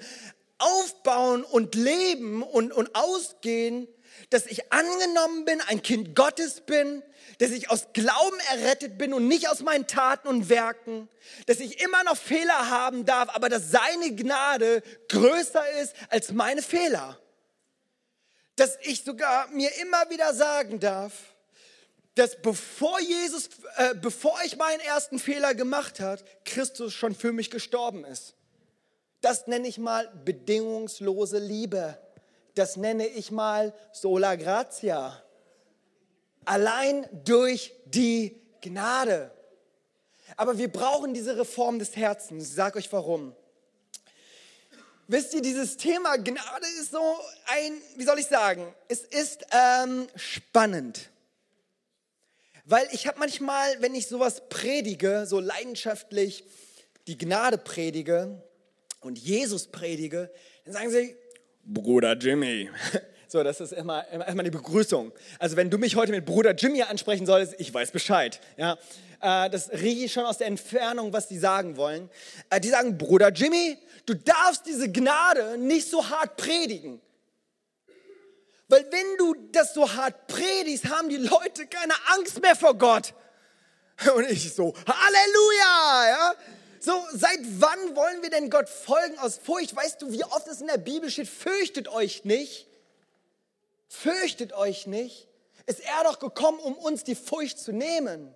aufbauen 0.58 1.42
und 1.42 1.74
leben 1.74 2.44
und, 2.44 2.72
und 2.72 2.94
ausgehen, 2.94 3.88
dass 4.30 4.46
ich 4.46 4.72
angenommen 4.72 5.44
bin, 5.44 5.60
ein 5.62 5.82
Kind 5.82 6.14
Gottes 6.14 6.60
bin, 6.62 7.02
dass 7.38 7.50
ich 7.50 7.70
aus 7.70 7.88
Glauben 7.92 8.38
errettet 8.52 8.98
bin 8.98 9.12
und 9.12 9.28
nicht 9.28 9.48
aus 9.48 9.60
meinen 9.60 9.86
Taten 9.86 10.28
und 10.28 10.48
Werken, 10.48 11.08
dass 11.46 11.60
ich 11.60 11.80
immer 11.80 12.04
noch 12.04 12.16
Fehler 12.16 12.70
haben 12.70 13.04
darf, 13.04 13.28
aber 13.34 13.48
dass 13.48 13.70
seine 13.70 14.14
Gnade 14.14 14.82
größer 15.08 15.68
ist 15.82 15.94
als 16.10 16.32
meine 16.32 16.62
Fehler. 16.62 17.18
Dass 18.56 18.78
ich 18.82 19.02
sogar 19.02 19.48
mir 19.48 19.70
immer 19.82 20.08
wieder 20.10 20.32
sagen 20.32 20.78
darf, 20.78 21.12
dass 22.14 22.40
bevor 22.40 23.00
Jesus, 23.00 23.48
äh, 23.76 23.94
bevor 23.94 24.38
ich 24.44 24.56
meinen 24.56 24.80
ersten 24.80 25.18
Fehler 25.18 25.54
gemacht 25.54 25.98
habe, 25.98 26.22
Christus 26.44 26.94
schon 26.94 27.14
für 27.14 27.32
mich 27.32 27.50
gestorben 27.50 28.04
ist. 28.04 28.34
Das 29.20 29.46
nenne 29.46 29.66
ich 29.66 29.78
mal 29.78 30.12
bedingungslose 30.24 31.38
Liebe. 31.38 31.98
Das 32.54 32.76
nenne 32.76 33.06
ich 33.06 33.30
mal 33.30 33.74
sola 33.92 34.36
gratia. 34.36 35.22
Allein 36.44 37.08
durch 37.24 37.72
die 37.86 38.40
Gnade. 38.60 39.30
Aber 40.36 40.58
wir 40.58 40.68
brauchen 40.68 41.14
diese 41.14 41.36
Reform 41.36 41.78
des 41.78 41.96
Herzens. 41.96 42.48
Ich 42.48 42.54
sage 42.54 42.78
euch 42.78 42.92
warum. 42.92 43.34
Wisst 45.06 45.34
ihr, 45.34 45.42
dieses 45.42 45.76
Thema 45.76 46.16
Gnade 46.16 46.66
ist 46.80 46.92
so 46.92 47.16
ein, 47.46 47.72
wie 47.96 48.04
soll 48.04 48.18
ich 48.18 48.26
sagen, 48.26 48.72
es 48.88 49.00
ist 49.00 49.44
ähm, 49.52 50.06
spannend. 50.16 51.10
Weil 52.64 52.88
ich 52.92 53.06
habe 53.06 53.18
manchmal, 53.18 53.82
wenn 53.82 53.94
ich 53.94 54.06
sowas 54.06 54.48
predige, 54.48 55.26
so 55.26 55.40
leidenschaftlich 55.40 56.44
die 57.06 57.18
Gnade 57.18 57.58
predige 57.58 58.42
und 59.00 59.18
Jesus 59.18 59.66
predige, 59.66 60.30
dann 60.64 60.72
sagen 60.72 60.90
sie, 60.90 61.14
Bruder 61.66 62.16
Jimmy, 62.16 62.70
So, 63.34 63.42
das 63.42 63.60
ist 63.60 63.72
immer, 63.72 64.06
immer 64.28 64.44
die 64.44 64.50
Begrüßung. 64.50 65.10
Also 65.40 65.56
wenn 65.56 65.68
du 65.68 65.76
mich 65.76 65.96
heute 65.96 66.12
mit 66.12 66.24
Bruder 66.24 66.54
Jimmy 66.54 66.82
ansprechen 66.82 67.26
solltest, 67.26 67.58
ich 67.58 67.74
weiß 67.74 67.90
Bescheid. 67.90 68.38
Ja, 68.56 68.78
äh, 69.20 69.50
das 69.50 69.72
rieche 69.72 70.04
ich 70.04 70.12
schon 70.12 70.24
aus 70.24 70.38
der 70.38 70.46
Entfernung, 70.46 71.12
was 71.12 71.26
die 71.26 71.38
sagen 71.38 71.76
wollen. 71.76 72.08
Äh, 72.48 72.60
die 72.60 72.68
sagen, 72.68 72.96
Bruder 72.96 73.32
Jimmy, 73.32 73.76
du 74.06 74.14
darfst 74.14 74.66
diese 74.66 74.88
Gnade 74.92 75.58
nicht 75.58 75.90
so 75.90 76.08
hart 76.08 76.36
predigen. 76.36 77.00
Weil 78.68 78.86
wenn 78.92 79.16
du 79.18 79.34
das 79.50 79.74
so 79.74 79.92
hart 79.92 80.28
predigst, 80.28 80.88
haben 80.88 81.08
die 81.08 81.16
Leute 81.16 81.66
keine 81.66 81.94
Angst 82.16 82.40
mehr 82.40 82.54
vor 82.54 82.78
Gott. 82.78 83.14
Und 84.14 84.30
ich 84.30 84.54
so, 84.54 84.74
Halleluja! 84.86 86.08
Ja? 86.08 86.34
So, 86.84 87.02
seit 87.14 87.40
wann 87.60 87.96
wollen 87.96 88.22
wir 88.22 88.28
denn 88.28 88.50
Gott 88.50 88.68
folgen 88.68 89.18
aus 89.18 89.38
Furcht? 89.38 89.74
Weißt 89.74 90.02
du, 90.02 90.12
wie 90.12 90.22
oft 90.22 90.46
es 90.48 90.60
in 90.60 90.66
der 90.66 90.76
Bibel 90.76 91.10
steht, 91.10 91.28
fürchtet 91.28 91.88
euch 91.88 92.26
nicht. 92.26 92.66
Fürchtet 93.88 94.52
euch 94.52 94.86
nicht. 94.86 95.26
Ist 95.64 95.80
er 95.80 96.04
doch 96.04 96.18
gekommen, 96.18 96.58
um 96.58 96.74
uns 96.74 97.02
die 97.02 97.14
Furcht 97.14 97.58
zu 97.58 97.72
nehmen. 97.72 98.34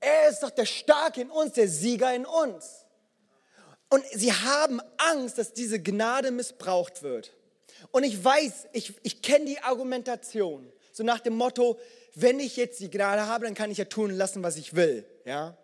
Er 0.00 0.30
ist 0.30 0.42
doch 0.42 0.48
der 0.48 0.64
Starke 0.64 1.20
in 1.20 1.30
uns, 1.30 1.52
der 1.52 1.68
Sieger 1.68 2.14
in 2.14 2.24
uns. 2.24 2.86
Und 3.90 4.02
sie 4.14 4.32
haben 4.32 4.80
Angst, 4.96 5.36
dass 5.36 5.52
diese 5.52 5.82
Gnade 5.82 6.30
missbraucht 6.30 7.02
wird. 7.02 7.36
Und 7.90 8.04
ich 8.04 8.24
weiß, 8.24 8.68
ich, 8.72 8.94
ich 9.02 9.20
kenne 9.20 9.44
die 9.44 9.60
Argumentation. 9.60 10.72
So 10.92 11.02
nach 11.02 11.20
dem 11.20 11.36
Motto, 11.36 11.78
wenn 12.14 12.40
ich 12.40 12.56
jetzt 12.56 12.80
die 12.80 12.88
Gnade 12.88 13.26
habe, 13.26 13.44
dann 13.44 13.54
kann 13.54 13.70
ich 13.70 13.76
ja 13.76 13.84
tun 13.84 14.12
lassen, 14.12 14.42
was 14.42 14.56
ich 14.56 14.74
will. 14.74 15.04
Ja? 15.26 15.58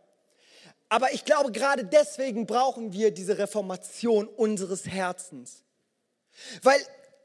Aber 0.89 1.13
ich 1.13 1.25
glaube, 1.25 1.51
gerade 1.53 1.85
deswegen 1.85 2.47
brauchen 2.47 2.93
wir 2.93 3.11
diese 3.11 3.39
Reformation 3.39 4.29
unseres 4.29 4.87
Herzens. 4.87 5.65
Weil 6.63 6.81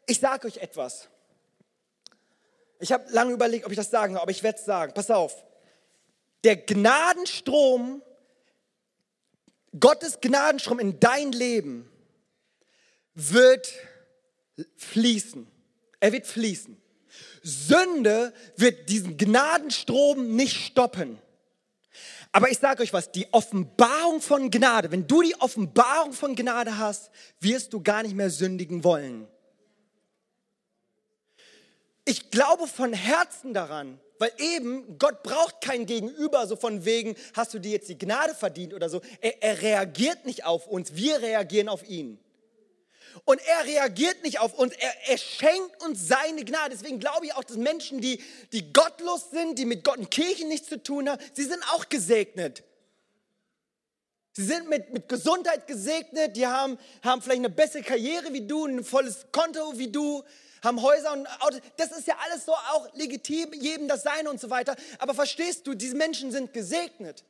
ich 0.08 0.20
sage 0.20 0.48
euch 0.48 0.58
etwas. 0.58 1.10
Ich 2.80 2.92
habe 2.92 3.12
lange 3.12 3.34
überlegt, 3.34 3.66
ob 3.66 3.72
ich 3.72 3.78
das 3.78 3.92
sagen 3.92 4.14
soll, 4.14 4.22
aber 4.22 4.32
ich 4.32 4.42
werde 4.42 4.58
es 4.58 4.66
sagen. 4.66 4.94
Pass 4.94 5.12
auf. 5.12 5.46
Der 6.44 6.56
Gnadenstrom, 6.56 8.02
Gottes 9.80 10.20
Gnadenstrom 10.20 10.80
in 10.80 11.00
dein 11.00 11.32
Leben 11.32 11.88
wird 13.14 13.72
fließen. 14.78 15.48
Er 16.00 16.12
wird 16.12 16.26
fließen. 16.26 16.82
Sünde 17.44 18.34
wird 18.56 18.90
diesen 18.90 19.18
Gnadenstrom 19.18 20.36
nicht 20.36 20.66
stoppen. 20.66 21.20
Aber 22.32 22.50
ich 22.50 22.60
sage 22.60 22.82
euch 22.82 22.94
was, 22.94 23.12
die 23.12 23.28
Offenbarung 23.34 24.22
von 24.22 24.50
Gnade, 24.50 24.92
wenn 24.92 25.06
du 25.06 25.22
die 25.22 25.36
Offenbarung 25.40 26.14
von 26.14 26.36
Gnade 26.36 26.78
hast, 26.78 27.12
wirst 27.40 27.74
du 27.74 27.82
gar 27.82 28.04
nicht 28.04 28.16
mehr 28.16 28.30
sündigen 28.30 28.84
wollen. 28.84 29.28
Ich 32.06 32.32
glaube 32.32 32.68
von 32.68 32.94
Herzen 32.94 33.54
daran, 33.54 34.00
weil 34.18 34.32
eben 34.38 34.98
Gott 34.98 35.24
braucht 35.24 35.62
kein 35.62 35.86
Gegenüber, 35.86 36.48
so 36.48 36.56
von 36.56 36.86
wegen, 36.86 37.16
hast 37.34 37.54
du 37.54 37.60
dir 37.60 37.72
jetzt 37.72 37.90
die 37.90 37.98
Gnade 37.98 38.34
verdient 38.34 38.74
oder 38.74 38.90
so. 38.90 39.02
Er, 39.20 39.44
er 39.44 39.62
reagiert 39.62 40.26
nicht 40.26 40.46
auf 40.46 40.68
uns, 40.68 40.96
wir 40.96 41.22
reagieren 41.22 41.70
auf 41.70 41.88
ihn. 41.88 42.18
Und 43.26 43.42
er 43.46 43.66
reagiert 43.66 44.24
nicht 44.24 44.40
auf 44.40 44.54
uns, 44.54 44.74
er, 44.74 45.10
er 45.10 45.18
schenkt 45.18 45.84
uns 45.84 46.08
seine 46.08 46.44
Gnade. 46.44 46.72
Deswegen 46.72 47.00
glaube 47.00 47.26
ich 47.26 47.34
auch, 47.34 47.44
dass 47.44 47.58
Menschen, 47.58 48.02
die, 48.02 48.22
die 48.52 48.74
gottlos 48.74 49.32
sind, 49.32 49.58
die 49.60 49.66
mit 49.66 49.84
Gott 49.84 49.98
und 49.98 50.12
Kirchen 50.12 50.48
nichts 50.48 50.68
zu 50.70 50.82
tun 50.82 51.10
haben, 51.10 51.22
sie 51.34 51.44
sind 51.44 51.64
auch 51.74 51.90
gesegnet. 51.90 52.64
Sie 54.34 54.46
sind 54.46 54.70
mit, 54.70 54.94
mit 54.94 55.10
Gesundheit 55.10 55.68
gesegnet, 55.68 56.38
die 56.38 56.48
haben, 56.48 56.78
haben 57.04 57.22
vielleicht 57.22 57.40
eine 57.40 57.50
bessere 57.50 57.84
Karriere 57.84 58.32
wie 58.32 58.48
du, 58.48 58.66
ein 58.66 58.84
volles 58.84 59.26
Konto 59.32 59.78
wie 59.78 59.92
du, 59.92 60.24
haben 60.64 60.82
Häuser 60.82 61.12
und 61.12 61.28
Autos. 61.42 61.60
Das 61.76 61.92
ist 61.92 62.08
ja 62.08 62.16
alles 62.24 62.46
so 62.46 62.54
auch 62.54 62.94
legitim, 62.94 63.52
jedem 63.54 63.90
das 63.90 64.04
Seine 64.04 64.30
und 64.30 64.40
so 64.40 64.50
weiter. 64.50 64.76
Aber 65.00 65.14
verstehst 65.14 65.68
du, 65.68 65.74
diese 65.74 65.96
Menschen 65.96 66.32
sind 66.32 66.54
gesegnet. 66.54 67.26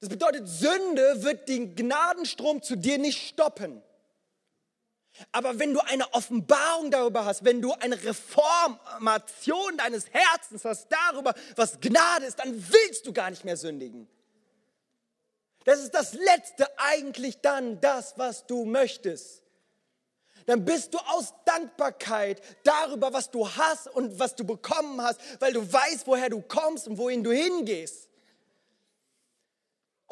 Das 0.00 0.10
bedeutet, 0.10 0.46
Sünde 0.46 1.22
wird 1.22 1.48
den 1.48 1.74
Gnadenstrom 1.74 2.62
zu 2.62 2.76
dir 2.76 2.98
nicht 2.98 3.26
stoppen. 3.26 3.82
Aber 5.32 5.58
wenn 5.58 5.72
du 5.72 5.80
eine 5.80 6.12
Offenbarung 6.12 6.90
darüber 6.90 7.24
hast, 7.24 7.44
wenn 7.44 7.62
du 7.62 7.72
eine 7.72 8.02
Reformation 8.02 9.76
deines 9.76 10.06
Herzens 10.10 10.64
hast 10.64 10.88
darüber, 10.88 11.34
was 11.56 11.80
Gnade 11.80 12.26
ist, 12.26 12.38
dann 12.38 12.52
willst 12.72 13.06
du 13.06 13.12
gar 13.12 13.30
nicht 13.30 13.44
mehr 13.44 13.56
sündigen. 13.56 14.08
Das 15.64 15.78
ist 15.80 15.94
das 15.94 16.12
Letzte 16.14 16.66
eigentlich 16.78 17.40
dann 17.40 17.80
das, 17.80 18.18
was 18.18 18.46
du 18.46 18.64
möchtest 18.64 19.44
dann 20.46 20.64
bist 20.64 20.94
du 20.94 20.98
aus 20.98 21.32
Dankbarkeit 21.44 22.40
darüber, 22.64 23.12
was 23.12 23.30
du 23.30 23.48
hast 23.48 23.88
und 23.88 24.18
was 24.18 24.34
du 24.34 24.44
bekommen 24.44 25.00
hast, 25.00 25.20
weil 25.40 25.52
du 25.52 25.72
weißt, 25.72 26.06
woher 26.06 26.28
du 26.28 26.42
kommst 26.42 26.88
und 26.88 26.98
wohin 26.98 27.24
du 27.24 27.32
hingehst. 27.32 28.03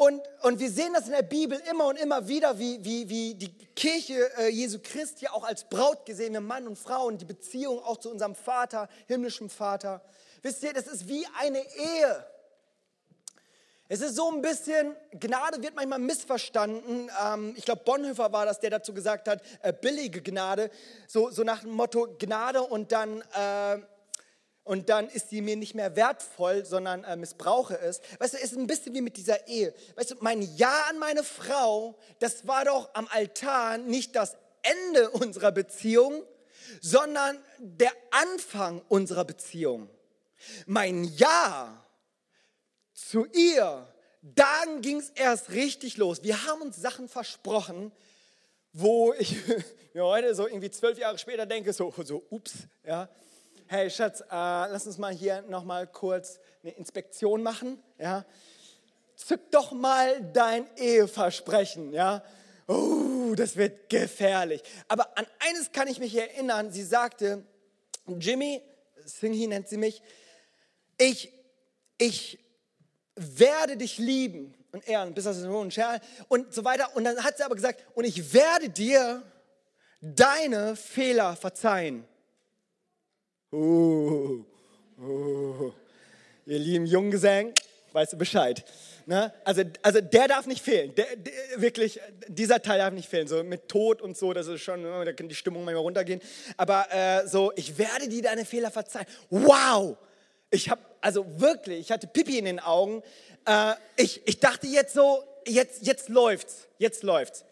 Und, 0.04 0.20
und 0.40 0.58
wir 0.58 0.68
sehen 0.68 0.92
das 0.94 1.06
in 1.06 1.12
der 1.12 1.22
Bibel 1.22 1.62
immer 1.70 1.86
und 1.86 1.96
immer 1.96 2.26
wieder, 2.26 2.58
wie, 2.58 2.84
wie, 2.84 3.08
wie 3.08 3.34
die 3.36 3.52
Kirche 3.76 4.36
äh, 4.36 4.48
Jesu 4.48 4.80
Christi 4.82 5.28
auch 5.28 5.44
als 5.44 5.62
Braut 5.62 6.04
gesehen 6.06 6.32
wird, 6.34 6.42
Mann 6.42 6.66
und 6.66 6.76
Frau 6.76 7.06
und 7.06 7.20
die 7.20 7.24
Beziehung 7.24 7.78
auch 7.78 7.98
zu 7.98 8.10
unserem 8.10 8.34
Vater, 8.34 8.88
himmlischem 9.06 9.48
Vater. 9.48 10.02
Wisst 10.42 10.64
ihr, 10.64 10.72
das 10.72 10.88
ist 10.88 11.06
wie 11.06 11.24
eine 11.38 11.60
Ehe. 11.60 12.26
Es 13.86 14.00
ist 14.00 14.16
so 14.16 14.28
ein 14.28 14.42
bisschen, 14.42 14.96
Gnade 15.20 15.62
wird 15.62 15.76
manchmal 15.76 16.00
missverstanden. 16.00 17.08
Ähm, 17.24 17.54
ich 17.56 17.64
glaube, 17.64 17.82
Bonhoeffer 17.84 18.32
war 18.32 18.44
das, 18.44 18.58
der 18.58 18.70
dazu 18.70 18.92
gesagt 18.92 19.28
hat, 19.28 19.40
äh, 19.62 19.72
billige 19.72 20.20
Gnade. 20.20 20.72
So, 21.06 21.30
so 21.30 21.44
nach 21.44 21.60
dem 21.60 21.74
Motto 21.74 22.08
Gnade 22.18 22.62
und 22.62 22.90
dann, 22.90 23.20
äh, 23.20 23.78
und 24.64 24.88
dann 24.88 25.08
ist 25.08 25.30
sie 25.30 25.40
mir 25.40 25.56
nicht 25.56 25.74
mehr 25.74 25.96
wertvoll, 25.96 26.64
sondern 26.64 27.02
äh, 27.04 27.16
missbrauche 27.16 27.78
es. 27.78 28.00
Weißt 28.18 28.34
du, 28.34 28.38
es 28.38 28.52
ist 28.52 28.58
ein 28.58 28.66
bisschen 28.66 28.94
wie 28.94 29.00
mit 29.00 29.16
dieser 29.16 29.48
Ehe. 29.48 29.74
Weißt 29.96 30.12
du, 30.12 30.14
mein 30.20 30.42
Ja 30.56 30.86
an 30.88 30.98
meine 30.98 31.24
Frau, 31.24 31.98
das 32.20 32.46
war 32.46 32.64
doch 32.64 32.90
am 32.94 33.08
Altar 33.08 33.78
nicht 33.78 34.14
das 34.14 34.36
Ende 34.62 35.10
unserer 35.10 35.50
Beziehung, 35.50 36.22
sondern 36.80 37.38
der 37.58 37.92
Anfang 38.10 38.82
unserer 38.88 39.24
Beziehung. 39.24 39.90
Mein 40.66 41.04
Ja 41.04 41.84
zu 42.92 43.26
ihr, 43.32 43.88
dann 44.22 44.80
ging 44.80 44.98
es 44.98 45.10
erst 45.10 45.50
richtig 45.50 45.96
los. 45.96 46.22
Wir 46.22 46.46
haben 46.46 46.62
uns 46.62 46.76
Sachen 46.76 47.08
versprochen, 47.08 47.90
wo 48.72 49.12
ich 49.14 49.36
mir 49.92 50.04
heute 50.04 50.34
so 50.36 50.46
irgendwie 50.46 50.70
zwölf 50.70 50.98
Jahre 50.98 51.18
später 51.18 51.46
denke, 51.46 51.72
so, 51.72 51.92
so 52.04 52.24
ups, 52.30 52.52
ja. 52.84 53.08
Hey 53.74 53.88
Schatz, 53.88 54.20
äh, 54.20 54.26
lass 54.30 54.86
uns 54.86 54.98
mal 54.98 55.14
hier 55.14 55.40
nochmal 55.48 55.86
kurz 55.86 56.38
eine 56.62 56.72
Inspektion 56.72 57.42
machen, 57.42 57.82
ja. 57.98 58.26
Zück 59.16 59.50
doch 59.50 59.72
mal 59.72 60.20
dein 60.34 60.66
Eheversprechen, 60.76 61.94
ja. 61.94 62.22
Oh, 62.68 63.32
das 63.34 63.56
wird 63.56 63.88
gefährlich. 63.88 64.62
Aber 64.88 65.16
an 65.16 65.24
eines 65.38 65.72
kann 65.72 65.88
ich 65.88 65.98
mich 66.00 66.14
erinnern, 66.14 66.70
sie 66.70 66.82
sagte, 66.82 67.46
Jimmy, 68.06 68.60
Singhi 69.06 69.46
nennt 69.46 69.70
sie 69.70 69.78
mich, 69.78 70.02
ich, 70.98 71.32
ich 71.96 72.44
werde 73.16 73.78
dich 73.78 73.96
lieben 73.96 74.54
und 74.72 74.86
ehren, 74.86 75.14
bis 75.14 75.24
das 75.24 75.38
ist 75.38 75.46
und 75.46 75.72
Scherl 75.72 75.98
und 76.28 76.52
so 76.52 76.66
weiter. 76.66 76.94
Und 76.94 77.04
dann 77.04 77.24
hat 77.24 77.38
sie 77.38 77.42
aber 77.42 77.54
gesagt, 77.54 77.82
und 77.94 78.04
ich 78.04 78.34
werde 78.34 78.68
dir 78.68 79.22
deine 80.02 80.76
Fehler 80.76 81.36
verzeihen. 81.36 82.06
Uh, 83.52 84.44
uh, 84.98 85.72
ihr 86.46 86.58
lieben 86.58 86.86
Junggesellen, 86.86 87.52
weißt 87.92 88.14
du 88.14 88.16
Bescheid. 88.16 88.64
Ne? 89.04 89.30
Also, 89.44 89.62
also 89.82 90.00
der 90.00 90.28
darf 90.28 90.46
nicht 90.46 90.62
fehlen. 90.62 90.94
Der, 90.94 91.16
der, 91.16 91.32
wirklich, 91.56 92.00
dieser 92.28 92.62
Teil 92.62 92.78
darf 92.78 92.94
nicht 92.94 93.10
fehlen. 93.10 93.28
So 93.28 93.44
mit 93.44 93.68
Tod 93.68 94.00
und 94.00 94.16
so, 94.16 94.32
das 94.32 94.46
ist 94.46 94.62
schon, 94.62 94.82
da 94.82 95.12
kann 95.12 95.28
die 95.28 95.34
Stimmung 95.34 95.64
manchmal 95.64 95.82
runtergehen. 95.82 96.22
Aber 96.56 96.86
äh, 96.90 97.26
so, 97.26 97.52
ich 97.54 97.76
werde 97.76 98.08
dir 98.08 98.22
deine 98.22 98.46
Fehler 98.46 98.70
verzeihen. 98.70 99.06
Wow! 99.28 99.98
Ich 100.50 100.70
habe, 100.70 100.80
also 101.02 101.26
wirklich, 101.38 101.80
ich 101.80 101.90
hatte 101.90 102.06
Pipi 102.06 102.38
in 102.38 102.46
den 102.46 102.58
Augen. 102.60 103.02
Äh, 103.44 103.74
ich, 103.96 104.22
ich 104.26 104.40
dachte 104.40 104.66
jetzt 104.66 104.94
so, 104.94 105.22
jetzt, 105.46 105.86
jetzt 105.86 106.08
läuft's, 106.08 106.68
jetzt 106.78 107.02
läuft's. 107.02 107.44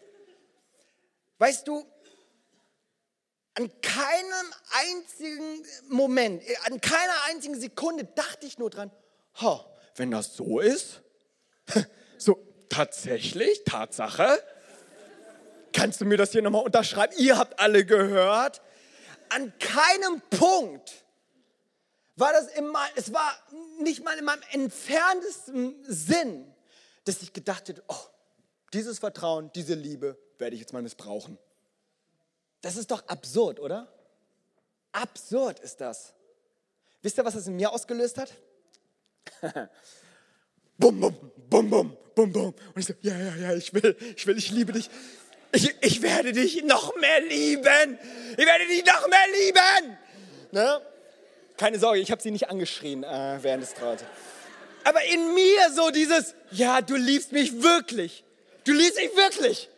Weißt 1.37 1.67
du, 1.67 1.85
an 3.55 3.69
keinem 3.81 4.53
einzigen 4.71 5.65
Moment, 5.89 6.43
an 6.65 6.79
keiner 6.79 7.23
einzigen 7.29 7.59
Sekunde 7.59 8.05
dachte 8.05 8.45
ich 8.45 8.57
nur 8.57 8.69
dran, 8.69 8.91
ha, 9.41 9.65
wenn 9.95 10.11
das 10.11 10.35
so 10.35 10.59
ist, 10.59 11.01
so 12.17 12.37
tatsächlich, 12.69 13.63
Tatsache, 13.65 14.41
kannst 15.73 16.01
du 16.01 16.05
mir 16.05 16.17
das 16.17 16.31
hier 16.31 16.41
nochmal 16.41 16.63
unterschreiben? 16.63 17.13
Ihr 17.17 17.37
habt 17.37 17.59
alle 17.59 17.85
gehört. 17.85 18.61
An 19.29 19.53
keinem 19.59 20.21
Punkt 20.29 21.05
war 22.15 22.33
das 22.33 22.47
immer, 22.49 22.85
es 22.95 23.13
war 23.13 23.33
nicht 23.79 24.03
mal 24.03 24.17
in 24.17 24.25
meinem 24.25 24.43
entferntesten 24.51 25.75
Sinn, 25.87 26.53
dass 27.05 27.21
ich 27.21 27.33
gedacht 27.33 27.69
hätte, 27.69 27.83
oh, 27.87 27.95
dieses 28.73 28.99
Vertrauen, 28.99 29.51
diese 29.53 29.73
Liebe 29.73 30.17
werde 30.37 30.55
ich 30.55 30.61
jetzt 30.61 30.73
mal 30.73 30.81
missbrauchen. 30.81 31.37
Das 32.61 32.77
ist 32.77 32.91
doch 32.91 33.07
absurd, 33.07 33.59
oder? 33.59 33.91
Absurd 34.91 35.59
ist 35.59 35.81
das. 35.81 36.13
Wisst 37.01 37.17
ihr, 37.17 37.25
was 37.25 37.33
das 37.33 37.47
in 37.47 37.55
mir 37.55 37.71
ausgelöst 37.71 38.17
hat? 38.17 38.31
bum, 40.77 40.99
bum, 40.99 41.15
bum, 41.49 41.69
bum, 41.69 41.97
bum, 42.15 42.31
bum. 42.31 42.45
Und 42.45 42.77
ich 42.77 42.85
so, 42.85 42.93
ja, 43.01 43.17
ja, 43.17 43.35
ja, 43.35 43.53
ich 43.55 43.73
will, 43.73 43.95
ich 44.15 44.27
will, 44.27 44.37
ich 44.37 44.51
liebe 44.51 44.73
dich. 44.73 44.89
Ich, 45.53 45.75
ich 45.81 46.01
werde 46.01 46.31
dich 46.31 46.63
noch 46.63 46.95
mehr 46.97 47.21
lieben. 47.21 47.97
Ich 48.37 48.45
werde 48.45 48.67
dich 48.67 48.85
noch 48.85 49.07
mehr 49.07 49.25
lieben. 49.33 49.97
Ne? 50.51 50.81
Keine 51.57 51.79
Sorge, 51.79 51.99
ich 51.99 52.11
habe 52.11 52.21
sie 52.21 52.31
nicht 52.31 52.49
angeschrien 52.49 53.03
äh, 53.03 53.39
während 53.41 53.63
des 53.63 53.73
Trauers. 53.73 54.01
Aber 54.83 55.03
in 55.05 55.33
mir 55.33 55.71
so 55.73 55.89
dieses, 55.91 56.35
ja, 56.51 56.81
du 56.81 56.95
liebst 56.95 57.31
mich 57.31 57.61
wirklich. 57.61 58.23
Du 58.63 58.73
liebst 58.73 58.97
mich 58.97 59.15
wirklich. 59.15 59.69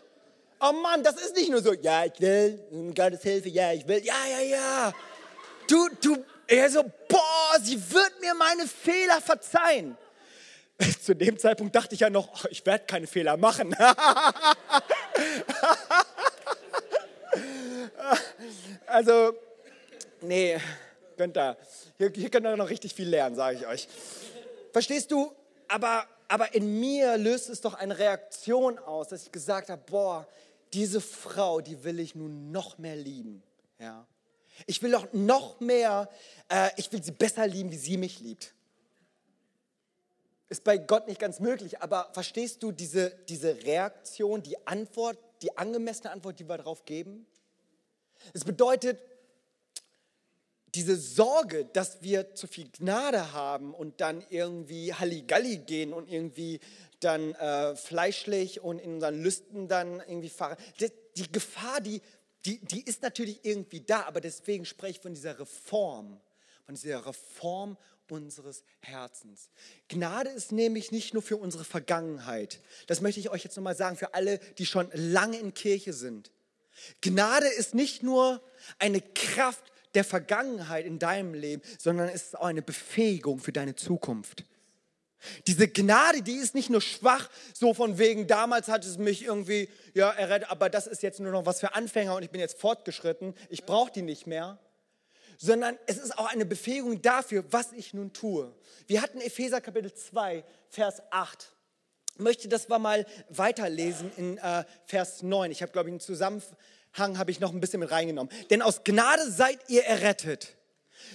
Oh 0.66 0.72
Mann, 0.72 1.04
das 1.04 1.16
ist 1.18 1.36
nicht 1.36 1.50
nur 1.50 1.62
so, 1.62 1.74
ja, 1.74 2.06
ich 2.06 2.18
will, 2.22 2.58
Gottes 2.96 3.22
Hilfe, 3.22 3.50
ja, 3.50 3.74
ich 3.74 3.86
will, 3.86 4.02
ja, 4.02 4.16
ja, 4.32 4.40
ja. 4.40 4.94
Du, 5.68 5.90
du, 6.02 6.24
er 6.48 6.70
so, 6.70 6.84
boah, 7.10 7.60
sie 7.62 7.76
wird 7.92 8.22
mir 8.22 8.34
meine 8.34 8.66
Fehler 8.66 9.20
verzeihen. 9.20 9.98
Zu 11.04 11.16
dem 11.16 11.38
Zeitpunkt 11.38 11.76
dachte 11.76 11.96
ich 11.96 12.00
ja 12.00 12.10
noch, 12.10 12.46
ich 12.46 12.66
werde 12.66 12.86
keine 12.86 13.08
Fehler 13.08 13.36
machen. 13.36 13.76
also, 18.88 19.34
nee, 20.22 20.58
Günther, 21.18 21.58
hier, 21.98 22.10
hier 22.16 22.30
könnt 22.30 22.46
ihr 22.46 22.56
noch 22.56 22.70
richtig 22.70 22.94
viel 22.94 23.10
lernen, 23.10 23.36
sage 23.36 23.58
ich 23.58 23.68
euch. 23.68 23.90
Verstehst 24.72 25.12
du? 25.12 25.30
Aber, 25.68 26.06
aber 26.30 26.56
in 26.56 26.80
mir 26.80 27.18
löst 27.18 27.50
es 27.50 27.60
doch 27.60 27.74
eine 27.74 28.00
Reaktion 28.00 28.80
aus, 28.80 29.10
dass 29.10 29.24
ich 29.24 29.32
gesagt 29.34 29.68
habe, 29.70 29.82
boah, 29.86 30.26
diese 30.74 31.02
Frau, 31.02 31.62
die 31.62 31.84
will 31.84 32.00
ich 32.00 32.16
nun 32.16 32.52
noch 32.52 32.78
mehr 32.78 32.96
lieben. 32.96 33.44
Ja. 33.80 34.08
Ich 34.66 34.82
will 34.82 34.92
doch 34.92 35.12
noch 35.14 35.60
mehr, 35.60 36.10
äh, 36.50 36.70
ich 36.78 36.92
will 36.92 37.04
sie 37.04 37.12
besser 37.12 37.48
lieben, 37.48 37.72
wie 37.72 37.78
sie 37.78 37.98
mich 37.98 38.20
liebt. 38.20 38.54
Ist 40.50 40.64
bei 40.64 40.78
Gott 40.78 41.08
nicht 41.08 41.20
ganz 41.20 41.40
möglich, 41.40 41.82
aber 41.82 42.10
verstehst 42.14 42.62
du 42.62 42.72
diese, 42.72 43.10
diese 43.28 43.64
Reaktion, 43.64 44.44
die 44.44 44.68
Antwort, 44.68 45.18
die 45.42 45.58
angemessene 45.58 46.12
Antwort, 46.12 46.40
die 46.40 46.48
wir 46.48 46.58
darauf 46.58 46.86
geben? 46.86 47.26
Es 48.34 48.44
bedeutet, 48.44 49.00
diese 50.76 50.96
Sorge, 50.96 51.66
dass 51.66 52.02
wir 52.02 52.34
zu 52.34 52.48
viel 52.48 52.70
Gnade 52.70 53.34
haben 53.34 53.74
und 53.74 54.02
dann 54.02 54.24
irgendwie 54.30 54.94
Halligalli 54.94 55.58
gehen 55.58 55.94
und 55.94 56.10
irgendwie 56.10 56.60
dann 57.04 57.34
äh, 57.36 57.76
fleischlich 57.76 58.62
und 58.62 58.80
in 58.80 58.96
unseren 58.96 59.22
Lüsten 59.22 59.68
dann 59.68 60.00
irgendwie 60.00 60.30
fahren. 60.30 60.58
Die, 60.80 60.92
die 61.16 61.32
Gefahr, 61.32 61.82
die, 61.82 62.02
die, 62.46 62.60
die 62.60 62.84
ist 62.84 63.02
natürlich 63.02 63.40
irgendwie 63.44 63.82
da, 63.82 64.04
aber 64.04 64.22
deswegen 64.22 64.66
spreche 64.66 64.98
ich 64.98 65.00
von 65.00 65.14
dieser 65.14 65.40
Reform, 65.40 66.20
von 66.66 66.76
dieser 66.76 67.06
Reform 67.06 67.78
unseres 68.10 68.64
Herzens. 68.82 69.50
Gnade 69.88 70.30
ist 70.30 70.52
nämlich 70.52 70.92
nicht 70.92 71.14
nur 71.14 71.24
für 71.24 71.38
unsere 71.38 71.64
Vergangenheit. 71.64 72.62
Das 72.88 73.02
möchte 73.02 73.20
ich 73.20 73.30
euch 73.30 73.44
jetzt 73.44 73.58
nochmal 73.58 73.76
sagen, 73.76 73.98
für 73.98 74.14
alle, 74.14 74.40
die 74.58 74.66
schon 74.66 74.90
lange 74.94 75.38
in 75.38 75.54
Kirche 75.54 75.94
sind. 75.94 76.32
Gnade 77.02 77.48
ist 77.48 77.74
nicht 77.74 78.04
nur 78.04 78.42
eine 78.80 79.02
Kraft 79.02 79.64
der 79.94 80.04
Vergangenheit 80.04 80.86
in 80.86 81.00
deinem 81.00 81.34
Leben, 81.34 81.62
sondern 81.78 82.10
es 82.10 82.24
ist 82.24 82.38
auch 82.38 82.46
eine 82.46 82.62
Befähigung 82.62 83.40
für 83.40 83.52
deine 83.52 83.76
Zukunft. 83.76 84.46
Diese 85.48 85.68
Gnade, 85.68 86.22
die 86.22 86.36
ist 86.36 86.56
nicht 86.56 86.70
nur 86.70 86.82
schwach, 86.82 87.30
so 87.54 87.74
von 87.74 87.98
wegen, 87.98 88.28
damals 88.28 88.68
hat 88.68 88.86
es 88.86 88.98
mich 88.98 89.24
irgendwie 89.24 89.70
ja, 89.94 90.10
errettet, 90.12 90.50
aber 90.50 90.70
das 90.70 90.88
ist 90.88 91.04
jetzt 91.04 91.20
nur 91.20 91.32
noch 91.32 91.46
was 91.46 91.60
für 91.60 91.76
Anfänger 91.76 92.16
und 92.16 92.24
ich 92.24 92.30
bin 92.30 92.42
jetzt 92.42 92.60
fortgeschritten, 92.60 93.34
ich 93.50 93.66
brauche 93.66 93.92
die 93.92 94.02
nicht 94.02 94.28
mehr, 94.28 94.60
sondern 95.38 95.78
es 95.88 95.98
ist 95.98 96.18
auch 96.18 96.32
eine 96.32 96.46
Befähigung 96.46 97.02
dafür, 97.02 97.44
was 97.52 97.72
ich 97.74 97.94
nun 97.94 98.14
tue. 98.14 98.54
Wir 98.88 99.02
hatten 99.02 99.20
Epheser 99.20 99.62
Kapitel 99.62 99.94
2, 99.94 100.44
Vers 100.70 101.02
8. 101.12 101.54
Ich 102.16 102.20
möchte 102.20 102.48
das 102.48 102.68
mal 102.68 103.06
weiterlesen 103.30 104.12
in 104.18 104.38
äh, 104.38 104.64
Vers 104.86 105.24
9. 105.24 105.52
Ich 105.52 105.62
habe, 105.62 105.72
glaube 105.72 105.90
ich, 105.90 105.94
einen 105.94 106.00
Zusammenhang 106.00 107.18
habe 107.18 107.32
ich 107.32 107.40
noch 107.40 107.52
ein 107.52 107.60
bisschen 107.60 107.80
mit 107.80 107.92
reingenommen. 107.92 108.32
Denn 108.52 108.62
aus 108.62 108.84
Gnade 108.84 109.32
seid 109.32 109.60
ihr 109.68 109.84
errettet, 109.84 110.56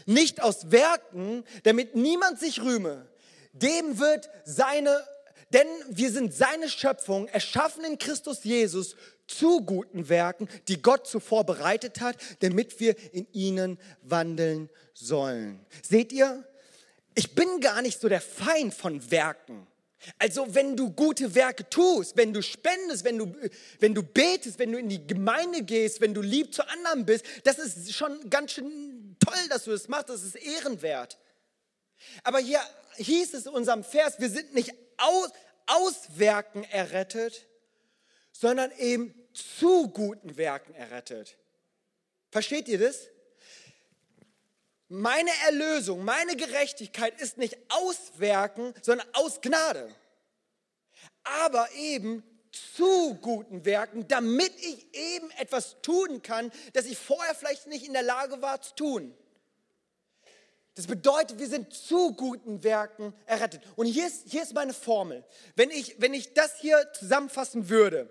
nicht 0.06 0.42
aus 0.42 0.70
Werken, 0.72 1.44
damit 1.62 1.94
niemand 1.94 2.40
sich 2.40 2.62
rühme 2.62 3.08
dem 3.52 3.98
wird 3.98 4.28
seine, 4.44 5.06
denn 5.52 5.66
wir 5.88 6.10
sind 6.10 6.34
seine 6.34 6.68
Schöpfung, 6.68 7.28
erschaffen 7.28 7.84
in 7.84 7.98
Christus 7.98 8.44
Jesus 8.44 8.96
zu 9.26 9.62
guten 9.62 10.08
Werken, 10.08 10.48
die 10.68 10.80
Gott 10.82 11.06
zuvor 11.06 11.44
bereitet 11.44 12.00
hat, 12.00 12.16
damit 12.40 12.80
wir 12.80 12.96
in 13.12 13.26
ihnen 13.32 13.78
wandeln 14.02 14.70
sollen. 14.94 15.64
Seht 15.82 16.12
ihr, 16.12 16.44
ich 17.14 17.34
bin 17.34 17.60
gar 17.60 17.82
nicht 17.82 18.00
so 18.00 18.08
der 18.08 18.20
Feind 18.20 18.74
von 18.74 19.10
Werken. 19.10 19.66
Also 20.18 20.54
wenn 20.54 20.76
du 20.76 20.90
gute 20.90 21.34
Werke 21.34 21.68
tust, 21.68 22.16
wenn 22.16 22.32
du 22.32 22.42
spendest, 22.42 23.04
wenn 23.04 23.18
du, 23.18 23.34
wenn 23.80 23.94
du 23.94 24.02
betest, 24.02 24.58
wenn 24.58 24.72
du 24.72 24.78
in 24.78 24.88
die 24.88 25.04
Gemeinde 25.06 25.62
gehst, 25.62 26.00
wenn 26.00 26.14
du 26.14 26.22
lieb 26.22 26.54
zu 26.54 26.66
anderen 26.68 27.04
bist, 27.04 27.24
das 27.44 27.58
ist 27.58 27.92
schon 27.92 28.30
ganz 28.30 28.52
schön 28.52 29.16
toll, 29.18 29.48
dass 29.50 29.64
du 29.64 29.72
das 29.72 29.88
machst, 29.88 30.08
das 30.08 30.22
ist 30.22 30.36
ehrenwert. 30.36 31.18
Aber 32.22 32.38
hier 32.38 32.60
hieß 32.98 33.34
es 33.34 33.46
in 33.46 33.52
unserem 33.52 33.84
Vers, 33.84 34.20
wir 34.20 34.28
sind 34.28 34.54
nicht 34.54 34.74
aus, 34.96 35.30
aus 35.66 35.94
Werken 36.16 36.64
errettet, 36.64 37.46
sondern 38.32 38.70
eben 38.72 39.14
zu 39.32 39.88
guten 39.88 40.36
Werken 40.36 40.74
errettet. 40.74 41.36
Versteht 42.30 42.68
ihr 42.68 42.78
das? 42.78 43.08
meine 44.88 45.30
Erlösung, 45.44 46.04
meine 46.04 46.34
Gerechtigkeit 46.36 47.20
ist 47.20 47.38
nicht 47.38 47.56
aus 47.68 48.12
Werken, 48.16 48.74
sondern 48.82 49.06
aus 49.12 49.40
Gnade. 49.40 49.94
Aber 51.24 51.68
eben 51.72 52.22
zu 52.52 53.14
guten 53.16 53.64
Werken, 53.64 54.08
damit 54.08 54.52
ich 54.56 54.94
eben 54.94 55.30
etwas 55.32 55.76
tun 55.82 56.22
kann, 56.22 56.50
das 56.72 56.86
ich 56.86 56.96
vorher 56.96 57.34
vielleicht 57.34 57.66
nicht 57.66 57.86
in 57.86 57.92
der 57.92 58.02
Lage 58.02 58.40
war 58.40 58.60
zu 58.62 58.74
tun. 58.74 59.14
Das 60.78 60.86
bedeutet, 60.86 61.40
wir 61.40 61.48
sind 61.48 61.74
zu 61.74 62.12
guten 62.12 62.62
Werken 62.62 63.12
errettet. 63.26 63.62
Und 63.74 63.86
hier 63.86 64.06
ist, 64.06 64.28
hier 64.28 64.44
ist 64.44 64.54
meine 64.54 64.72
Formel. 64.72 65.24
Wenn 65.56 65.72
ich, 65.72 66.00
wenn 66.00 66.14
ich 66.14 66.34
das 66.34 66.56
hier 66.60 66.92
zusammenfassen 66.92 67.68
würde, 67.68 68.08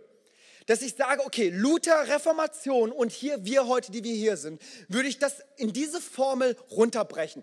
dass 0.65 0.81
ich 0.81 0.95
sage, 0.95 1.25
okay, 1.25 1.47
Luther, 1.47 2.09
Reformation 2.09 2.91
und 2.91 3.13
hier 3.13 3.45
wir 3.45 3.67
heute, 3.67 3.93
die 3.93 4.03
wir 4.03 4.13
hier 4.13 4.35
sind, 4.35 4.61
würde 4.89 5.07
ich 5.07 5.17
das 5.17 5.35
in 5.55 5.71
diese 5.71 6.01
Formel 6.01 6.57
runterbrechen. 6.69 7.41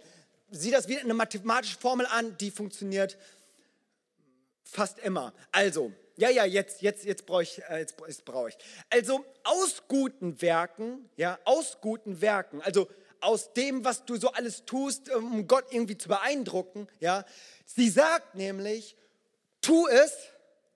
Sieh 0.50 0.70
das 0.70 0.88
wie 0.88 0.98
eine 0.98 1.14
mathematische 1.14 1.78
Formel 1.78 2.04
an, 2.04 2.36
die 2.36 2.50
funktioniert 2.50 3.16
fast 4.62 4.98
immer. 4.98 5.32
Also, 5.52 5.90
ja, 6.16 6.28
ja, 6.28 6.44
jetzt, 6.44 6.82
jetzt, 6.82 7.06
jetzt 7.06 7.24
brauche 7.24 7.44
ich, 7.44 7.62
äh, 7.70 7.78
jetzt, 7.78 7.94
jetzt 8.06 8.26
brauche 8.26 8.50
ich. 8.50 8.58
Also 8.90 9.24
aus 9.42 9.84
guten 9.88 10.42
Werken, 10.42 11.08
ja, 11.16 11.38
aus 11.44 11.78
guten 11.80 12.20
Werken, 12.20 12.60
also 12.60 12.90
aus 13.24 13.52
dem, 13.52 13.84
was 13.84 14.04
du 14.04 14.16
so 14.16 14.30
alles 14.32 14.64
tust, 14.64 15.10
um 15.10 15.46
Gott 15.46 15.64
irgendwie 15.70 15.96
zu 15.98 16.08
beeindrucken. 16.08 16.88
Ja? 17.00 17.24
Sie 17.66 17.88
sagt 17.88 18.34
nämlich, 18.34 18.96
tu 19.60 19.86
es, 19.88 20.12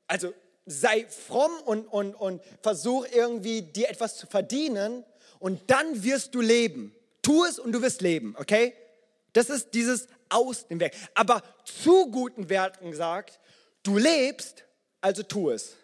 also 0.07 0.33
sei 0.67 1.07
fromm 1.07 1.53
und, 1.65 1.87
und, 1.87 2.15
und 2.15 2.43
versuch 2.63 3.07
irgendwie 3.13 3.63
dir 3.63 3.89
etwas 3.89 4.17
zu 4.17 4.27
verdienen 4.27 5.05
und 5.39 5.71
dann 5.71 6.03
wirst 6.03 6.35
du 6.35 6.41
leben. 6.41 6.95
Tu 7.23 7.45
es 7.45 7.59
und 7.59 7.73
du 7.73 7.83
wirst 7.83 8.01
leben, 8.01 8.35
okay? 8.39 8.75
Das 9.33 9.51
ist 9.51 9.75
dieses 9.75 10.09
aus 10.29 10.67
dem 10.67 10.81
Werk. 10.81 10.95
Aber 11.15 11.43
zu 11.65 12.11
guten 12.11 12.49
Werken 12.49 12.95
sagt, 12.95 13.41
du 13.83 13.99
lebst, 13.99 14.65
also 15.01 15.23
tu 15.23 15.51
es. 15.51 15.77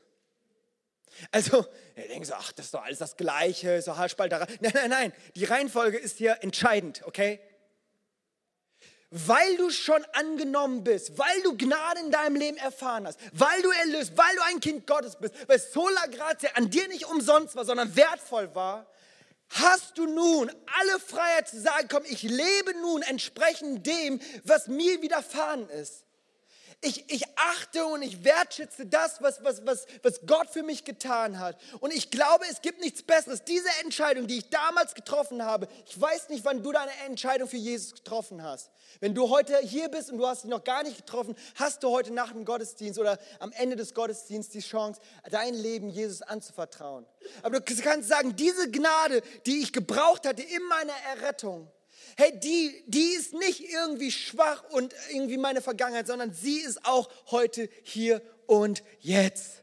Also, 1.30 1.66
ihr 1.96 2.08
denkt 2.08 2.26
so, 2.26 2.34
ach, 2.34 2.52
das 2.52 2.66
ist 2.66 2.74
doch 2.74 2.84
alles 2.84 2.98
das 2.98 3.16
Gleiche, 3.16 3.80
so 3.82 3.96
Haarspalterei. 3.96 4.46
Nein, 4.60 4.72
nein, 4.74 4.90
nein, 4.90 5.12
die 5.34 5.44
Reihenfolge 5.44 5.98
ist 5.98 6.18
hier 6.18 6.38
entscheidend, 6.42 7.02
okay? 7.06 7.40
Weil 9.10 9.56
du 9.56 9.70
schon 9.70 10.04
angenommen 10.12 10.82
bist, 10.82 11.16
weil 11.18 11.42
du 11.42 11.56
Gnade 11.56 12.00
in 12.00 12.10
deinem 12.10 12.36
Leben 12.36 12.56
erfahren 12.56 13.06
hast, 13.06 13.18
weil 13.32 13.62
du 13.62 13.70
erlöst, 13.70 14.16
weil 14.16 14.34
du 14.36 14.42
ein 14.42 14.60
Kind 14.60 14.86
Gottes 14.86 15.16
bist, 15.16 15.34
weil 15.46 15.60
Sola 15.60 16.06
Gratia 16.06 16.50
an 16.54 16.68
dir 16.68 16.88
nicht 16.88 17.06
umsonst 17.06 17.54
war, 17.54 17.64
sondern 17.64 17.94
wertvoll 17.94 18.54
war, 18.54 18.86
hast 19.50 19.98
du 19.98 20.06
nun 20.06 20.50
alle 20.50 20.98
Freiheit 20.98 21.48
zu 21.48 21.60
sagen, 21.60 21.86
komm, 21.88 22.02
ich 22.06 22.22
lebe 22.22 22.74
nun 22.80 23.02
entsprechend 23.02 23.86
dem, 23.86 24.20
was 24.42 24.66
mir 24.66 25.00
widerfahren 25.00 25.68
ist 25.68 26.04
ich, 26.84 27.04
ich 27.08 27.24
achte 27.36 27.86
und 27.86 28.02
ich 28.02 28.24
wertschätze 28.24 28.86
das, 28.86 29.22
was, 29.22 29.42
was, 29.42 29.64
was, 29.66 29.86
was 30.02 30.20
Gott 30.26 30.48
für 30.50 30.62
mich 30.62 30.84
getan 30.84 31.38
hat. 31.38 31.58
Und 31.80 31.92
ich 31.92 32.10
glaube, 32.10 32.44
es 32.50 32.60
gibt 32.60 32.80
nichts 32.80 33.02
Besseres. 33.02 33.44
Diese 33.44 33.68
Entscheidung, 33.82 34.26
die 34.26 34.38
ich 34.38 34.50
damals 34.50 34.94
getroffen 34.94 35.44
habe, 35.44 35.68
ich 35.86 36.00
weiß 36.00 36.28
nicht, 36.28 36.44
wann 36.44 36.62
du 36.62 36.72
deine 36.72 36.92
Entscheidung 37.06 37.48
für 37.48 37.56
Jesus 37.56 37.94
getroffen 37.94 38.42
hast. 38.42 38.70
Wenn 39.00 39.14
du 39.14 39.30
heute 39.30 39.58
hier 39.58 39.88
bist 39.88 40.10
und 40.10 40.18
du 40.18 40.26
hast 40.26 40.42
sie 40.42 40.48
noch 40.48 40.64
gar 40.64 40.82
nicht 40.82 40.96
getroffen, 40.96 41.34
hast 41.56 41.82
du 41.82 41.90
heute 41.90 42.12
nach 42.12 42.32
dem 42.32 42.44
Gottesdienst 42.44 42.98
oder 42.98 43.18
am 43.40 43.52
Ende 43.52 43.76
des 43.76 43.94
Gottesdienstes 43.94 44.52
die 44.52 44.60
Chance, 44.60 45.00
dein 45.30 45.54
Leben 45.54 45.88
Jesus 45.88 46.22
anzuvertrauen. 46.22 47.06
Aber 47.42 47.60
du 47.60 47.82
kannst 47.82 48.08
sagen, 48.08 48.36
diese 48.36 48.70
Gnade, 48.70 49.22
die 49.46 49.62
ich 49.62 49.72
gebraucht 49.72 50.26
hatte 50.26 50.42
in 50.42 50.62
meiner 50.68 50.94
Errettung, 51.16 51.70
hey, 52.16 52.38
die, 52.38 52.84
die 52.86 53.14
ist 53.14 53.34
nicht 53.34 53.60
irgendwie 53.70 54.10
schwach 54.10 54.64
und 54.70 54.94
irgendwie 55.10 55.38
meine 55.38 55.60
Vergangenheit, 55.60 56.06
sondern 56.06 56.32
sie 56.32 56.58
ist 56.58 56.84
auch 56.84 57.08
heute, 57.30 57.68
hier 57.82 58.22
und 58.46 58.82
jetzt. 59.00 59.62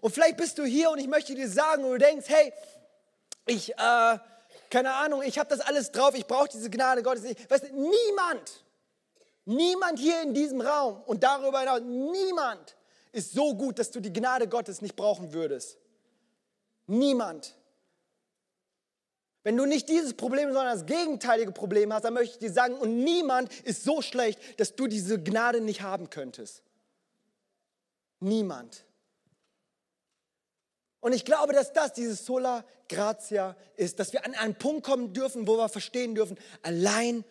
Und 0.00 0.12
vielleicht 0.12 0.36
bist 0.36 0.58
du 0.58 0.64
hier 0.64 0.90
und 0.90 0.98
ich 0.98 1.08
möchte 1.08 1.34
dir 1.34 1.48
sagen, 1.48 1.84
und 1.84 1.92
du 1.92 1.98
denkst, 1.98 2.26
hey, 2.28 2.52
ich, 3.46 3.72
äh, 3.72 4.18
keine 4.70 4.94
Ahnung, 4.94 5.22
ich 5.22 5.38
habe 5.38 5.48
das 5.48 5.60
alles 5.60 5.92
drauf, 5.92 6.14
ich 6.14 6.26
brauche 6.26 6.48
diese 6.48 6.70
Gnade 6.70 7.02
Gottes 7.02 7.22
nicht. 7.22 7.50
Weißt 7.50 7.64
du, 7.64 7.72
niemand, 7.72 8.64
niemand 9.44 9.98
hier 9.98 10.20
in 10.22 10.34
diesem 10.34 10.60
Raum 10.60 11.02
und 11.06 11.22
darüber 11.22 11.60
hinaus, 11.60 11.80
niemand 11.80 12.76
ist 13.12 13.32
so 13.32 13.54
gut, 13.54 13.78
dass 13.78 13.90
du 13.90 14.00
die 14.00 14.12
Gnade 14.12 14.48
Gottes 14.48 14.82
nicht 14.82 14.96
brauchen 14.96 15.32
würdest. 15.32 15.78
Niemand. 16.86 17.55
Wenn 19.46 19.56
du 19.56 19.64
nicht 19.64 19.88
dieses 19.88 20.14
Problem, 20.14 20.52
sondern 20.52 20.76
das 20.76 20.86
gegenteilige 20.86 21.52
Problem 21.52 21.92
hast, 21.92 22.04
dann 22.04 22.14
möchte 22.14 22.32
ich 22.32 22.38
dir 22.40 22.50
sagen, 22.50 22.74
und 22.74 23.04
niemand 23.04 23.48
ist 23.60 23.84
so 23.84 24.02
schlecht, 24.02 24.40
dass 24.58 24.74
du 24.74 24.88
diese 24.88 25.22
Gnade 25.22 25.60
nicht 25.60 25.82
haben 25.82 26.10
könntest. 26.10 26.64
Niemand. 28.18 28.84
Und 30.98 31.12
ich 31.12 31.24
glaube, 31.24 31.52
dass 31.52 31.72
das 31.72 31.92
dieses 31.92 32.26
Sola 32.26 32.64
Gratia 32.88 33.54
ist, 33.76 34.00
dass 34.00 34.12
wir 34.12 34.26
an 34.26 34.34
einen 34.34 34.56
Punkt 34.56 34.82
kommen 34.82 35.12
dürfen, 35.12 35.46
wo 35.46 35.56
wir 35.56 35.68
verstehen 35.68 36.16
dürfen, 36.16 36.36
allein 36.62 37.24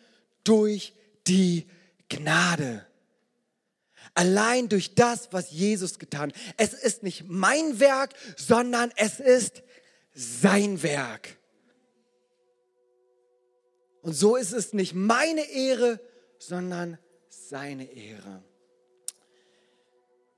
durch 0.45 0.93
die 1.27 1.67
Gnade. 2.07 2.87
Allein 4.13 4.69
durch 4.69 4.95
das, 4.95 5.33
was 5.33 5.51
Jesus 5.51 5.99
getan 5.99 6.31
hat. 6.31 6.39
Es 6.55 6.73
ist 6.73 7.03
nicht 7.03 7.25
mein 7.27 7.81
Werk, 7.81 8.13
sondern 8.37 8.93
es 8.95 9.19
ist 9.19 9.63
sein 10.13 10.81
Werk. 10.81 11.37
Und 14.05 14.13
so 14.13 14.35
ist 14.35 14.53
es 14.53 14.71
nicht 14.71 14.93
meine 14.93 15.41
Ehre, 15.49 15.99
sondern 16.37 16.99
seine 17.27 17.91
Ehre. 17.91 18.43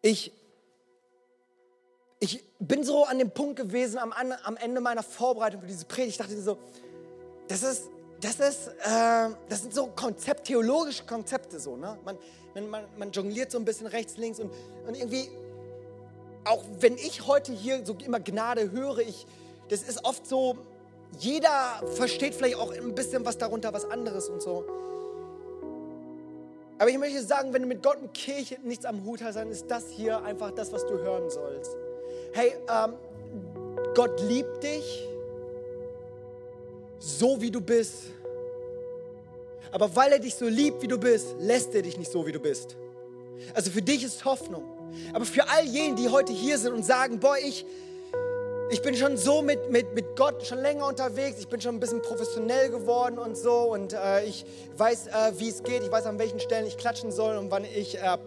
Ich, 0.01 0.31
ich 2.21 2.45
bin 2.59 2.85
so 2.85 3.03
an 3.03 3.19
dem 3.19 3.29
Punkt 3.29 3.57
gewesen 3.57 3.97
am, 3.97 4.13
am 4.13 4.55
Ende 4.55 4.79
meiner 4.79 5.03
Vorbereitung 5.03 5.59
für 5.59 5.67
diese 5.67 5.83
Predigt. 5.83 6.11
Ich 6.11 6.17
dachte 6.17 6.41
so, 6.41 6.57
das 7.49 7.61
ist, 7.61 7.89
das 8.21 8.39
ist, 8.39 8.67
äh, 8.69 9.35
das 9.49 9.63
sind 9.63 9.73
so 9.73 9.87
Konzept, 9.87 10.47
theologische 10.47 11.03
Konzepte 11.03 11.59
so. 11.59 11.75
Ne? 11.75 11.99
Man, 12.05 12.17
man, 12.69 12.85
man 12.97 13.11
jongliert 13.11 13.51
so 13.51 13.57
ein 13.57 13.65
bisschen 13.65 13.87
rechts, 13.87 14.15
links 14.15 14.39
und, 14.39 14.49
und 14.87 14.95
irgendwie, 14.95 15.29
auch 16.45 16.63
wenn 16.79 16.95
ich 16.95 17.27
heute 17.27 17.51
hier 17.51 17.85
so 17.85 17.97
immer 18.01 18.21
Gnade 18.21 18.71
höre, 18.71 18.99
ich, 18.99 19.27
das 19.67 19.81
ist 19.81 20.05
oft 20.05 20.25
so, 20.25 20.57
jeder 21.19 21.81
versteht 21.95 22.35
vielleicht 22.35 22.57
auch 22.57 22.71
ein 22.71 22.95
bisschen 22.95 23.25
was 23.25 23.37
darunter, 23.37 23.73
was 23.73 23.85
anderes 23.85 24.29
und 24.29 24.41
so. 24.41 24.65
Aber 26.79 26.89
ich 26.89 26.97
möchte 26.97 27.23
sagen, 27.23 27.53
wenn 27.53 27.63
du 27.63 27.67
mit 27.67 27.81
Gott 27.81 27.97
und 28.01 28.13
Kirche 28.13 28.57
nichts 28.63 28.85
am 28.85 29.03
Hut 29.03 29.23
hast, 29.23 29.35
dann 29.35 29.49
ist 29.49 29.65
das 29.67 29.89
hier 29.89 30.21
einfach 30.23 30.51
das, 30.51 30.71
was 30.71 30.85
du 30.85 30.97
hören 30.99 31.29
sollst. 31.29 31.75
Hey, 32.33 32.53
ähm, 32.69 32.93
Gott 33.95 34.21
liebt 34.21 34.63
dich 34.63 35.07
so, 36.99 37.41
wie 37.41 37.49
du 37.49 37.61
bist. 37.61 38.11
Aber 39.71 39.93
weil 39.95 40.13
er 40.13 40.19
dich 40.19 40.35
so 40.35 40.47
liebt, 40.47 40.81
wie 40.81 40.87
du 40.87 40.97
bist, 40.97 41.35
lässt 41.39 41.73
er 41.73 41.81
dich 41.81 41.97
nicht 41.97 42.11
so, 42.11 42.25
wie 42.25 42.31
du 42.31 42.39
bist. 42.39 42.75
Also 43.53 43.71
für 43.71 43.81
dich 43.81 44.03
ist 44.03 44.23
Hoffnung. 44.23 44.63
Aber 45.13 45.25
für 45.25 45.47
all 45.49 45.65
jene, 45.65 45.95
die 45.95 46.09
heute 46.09 46.31
hier 46.31 46.57
sind 46.57 46.73
und 46.73 46.85
sagen, 46.85 47.19
boah, 47.19 47.37
ich, 47.37 47.65
ich 48.69 48.81
bin 48.81 48.95
schon 48.95 49.17
so 49.17 49.41
mit, 49.41 49.71
mit, 49.71 49.93
mit 49.93 50.15
Gott 50.15 50.45
schon 50.45 50.59
länger 50.59 50.87
unterwegs. 50.87 51.39
Ich 51.39 51.47
bin 51.47 51.61
schon 51.61 51.75
ein 51.75 51.79
bisschen 51.79 52.01
professionell 52.01 52.69
geworden 52.69 53.17
und 53.17 53.37
so. 53.37 53.71
Und 53.71 53.93
äh, 53.93 54.25
ich 54.25 54.45
weiß, 54.75 55.07
äh, 55.07 55.11
wie 55.37 55.49
es 55.49 55.63
geht. 55.63 55.83
Ich 55.83 55.91
weiß, 55.91 56.05
an 56.05 56.19
welchen 56.19 56.39
Stellen 56.39 56.65
ich 56.65 56.77
klatschen 56.77 57.11
soll 57.11 57.37
und 57.37 57.49
wann 57.49 57.63
ich 57.63 57.97
äh, 57.97 58.17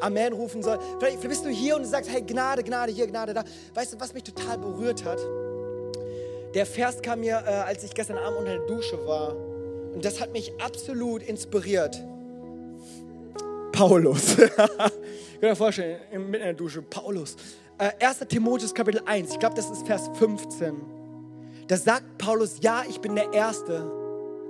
Amen 0.00 0.32
rufen 0.32 0.62
soll. 0.62 0.78
Vielleicht, 0.98 1.20
bist 1.20 1.44
du 1.44 1.48
hier 1.48 1.76
und 1.76 1.82
du 1.82 1.88
sagst, 1.88 2.10
hey, 2.10 2.22
Gnade, 2.22 2.64
Gnade, 2.64 2.92
hier, 2.92 3.06
Gnade, 3.06 3.34
da. 3.34 3.44
Weißt 3.74 3.92
du, 3.92 4.00
was 4.00 4.12
mich 4.12 4.24
total 4.24 4.58
berührt 4.58 5.04
hat? 5.04 5.18
Der 6.54 6.66
Vers 6.66 7.00
kam 7.00 7.20
mir, 7.20 7.42
äh, 7.46 7.50
als 7.50 7.84
ich 7.84 7.94
gestern 7.94 8.18
Abend 8.18 8.38
unter 8.40 8.58
der 8.58 8.66
Dusche 8.66 9.06
war. 9.06 9.34
Und 9.94 10.04
das 10.04 10.20
hat 10.20 10.32
mich 10.32 10.52
absolut 10.60 11.22
inspiriert. 11.22 12.02
Paulus. 13.70 14.38
ich 14.38 14.56
kann 14.56 14.90
mir 15.40 15.56
vorstellen, 15.56 16.00
mitten 16.12 16.34
in 16.34 16.40
der 16.40 16.54
Dusche, 16.54 16.82
Paulus. 16.82 17.36
1. 17.78 18.20
Äh, 18.20 18.26
Timotheus 18.26 18.74
Kapitel 18.74 19.02
1, 19.04 19.32
ich 19.32 19.38
glaube, 19.38 19.56
das 19.56 19.70
ist 19.70 19.86
Vers 19.86 20.10
15. 20.14 20.80
Da 21.66 21.76
sagt 21.76 22.18
Paulus, 22.18 22.58
ja, 22.60 22.82
ich 22.88 23.00
bin 23.00 23.14
der 23.14 23.32
Erste 23.32 23.90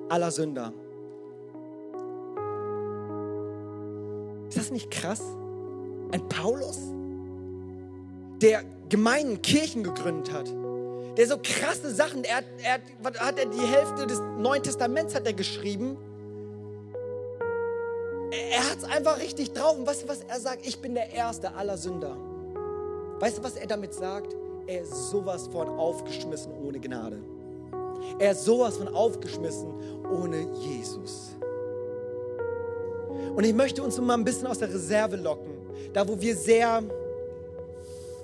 aller 0.08 0.30
Sünder. 0.30 0.72
Ist 4.48 4.58
das 4.58 4.70
nicht 4.70 4.90
krass? 4.90 5.22
Ein 6.12 6.28
Paulus, 6.28 6.78
der 8.42 8.62
Gemeinden, 8.88 9.40
Kirchen 9.42 9.82
gegründet 9.82 10.32
hat, 10.32 10.48
der 11.16 11.26
so 11.26 11.38
krasse 11.42 11.94
Sachen, 11.94 12.24
er, 12.24 12.42
er 12.62 12.80
hat 13.20 13.38
er 13.38 13.46
die 13.46 13.60
Hälfte 13.60 14.06
des 14.06 14.20
Neuen 14.38 14.62
Testaments 14.62 15.14
hat 15.14 15.26
er 15.26 15.32
geschrieben. 15.32 15.96
Er, 18.30 18.58
er 18.58 18.70
hat 18.70 18.78
es 18.78 18.84
einfach 18.84 19.18
richtig 19.18 19.52
drauf. 19.52 19.78
Und 19.78 19.86
du, 19.86 20.08
was 20.08 20.22
er 20.22 20.40
sagt? 20.40 20.66
Ich 20.66 20.80
bin 20.80 20.94
der 20.94 21.12
Erste 21.12 21.54
aller 21.54 21.78
Sünder. 21.78 22.16
Weißt 23.20 23.38
du, 23.38 23.42
was 23.44 23.56
er 23.56 23.66
damit 23.66 23.94
sagt? 23.94 24.34
Er 24.66 24.82
ist 24.82 25.10
sowas 25.10 25.46
von 25.48 25.68
aufgeschmissen 25.68 26.52
ohne 26.64 26.80
Gnade. 26.80 27.18
Er 28.18 28.32
ist 28.32 28.44
sowas 28.44 28.76
von 28.76 28.88
aufgeschmissen 28.88 29.72
ohne 30.10 30.46
Jesus. 30.60 31.30
Und 33.34 33.44
ich 33.44 33.54
möchte 33.54 33.82
uns 33.82 34.00
mal 34.00 34.14
ein 34.14 34.24
bisschen 34.24 34.46
aus 34.46 34.58
der 34.58 34.72
Reserve 34.72 35.16
locken, 35.16 35.52
da 35.92 36.06
wo 36.06 36.20
wir 36.20 36.36
sehr, 36.36 36.82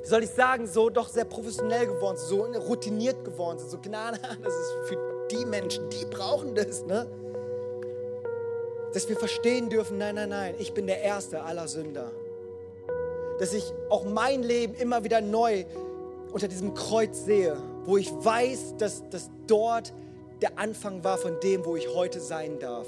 wie 0.03 0.09
soll 0.09 0.23
ich 0.23 0.31
sagen, 0.31 0.67
so 0.67 0.89
doch 0.89 1.09
sehr 1.09 1.25
professionell 1.25 1.87
geworden 1.87 2.17
sind, 2.17 2.29
so 2.29 2.43
routiniert 2.61 3.25
geworden 3.25 3.59
sind, 3.59 3.71
so 3.71 3.79
Gnade, 3.79 4.19
das 4.43 4.55
ist 4.55 4.73
für 4.89 5.27
die 5.31 5.45
Menschen, 5.45 5.89
die 5.91 6.05
brauchen 6.05 6.55
das, 6.55 6.85
ne? 6.85 7.07
Dass 8.93 9.09
wir 9.09 9.17
verstehen 9.17 9.69
dürfen, 9.69 9.99
nein, 9.99 10.17
nein, 10.17 10.29
nein, 10.29 10.55
ich 10.59 10.73
bin 10.73 10.87
der 10.87 11.01
Erste 11.01 11.43
aller 11.43 11.69
Sünder. 11.69 12.11
Dass 13.41 13.53
ich 13.55 13.65
auch 13.89 14.05
mein 14.05 14.43
Leben 14.43 14.75
immer 14.75 15.03
wieder 15.03 15.21
neu 15.21 15.65
unter 16.31 16.47
diesem 16.47 16.75
Kreuz 16.75 17.25
sehe, 17.25 17.57
wo 17.85 17.97
ich 17.97 18.13
weiß, 18.13 18.77
dass, 18.79 19.09
dass 19.09 19.31
dort 19.47 19.93
der 20.43 20.59
Anfang 20.59 21.03
war 21.03 21.19
von 21.19 21.41
dem, 21.41 21.65
wo 21.65 21.75
ich 21.75 21.89
heute 21.95 22.21
sein 22.21 22.59
darf. 22.59 22.87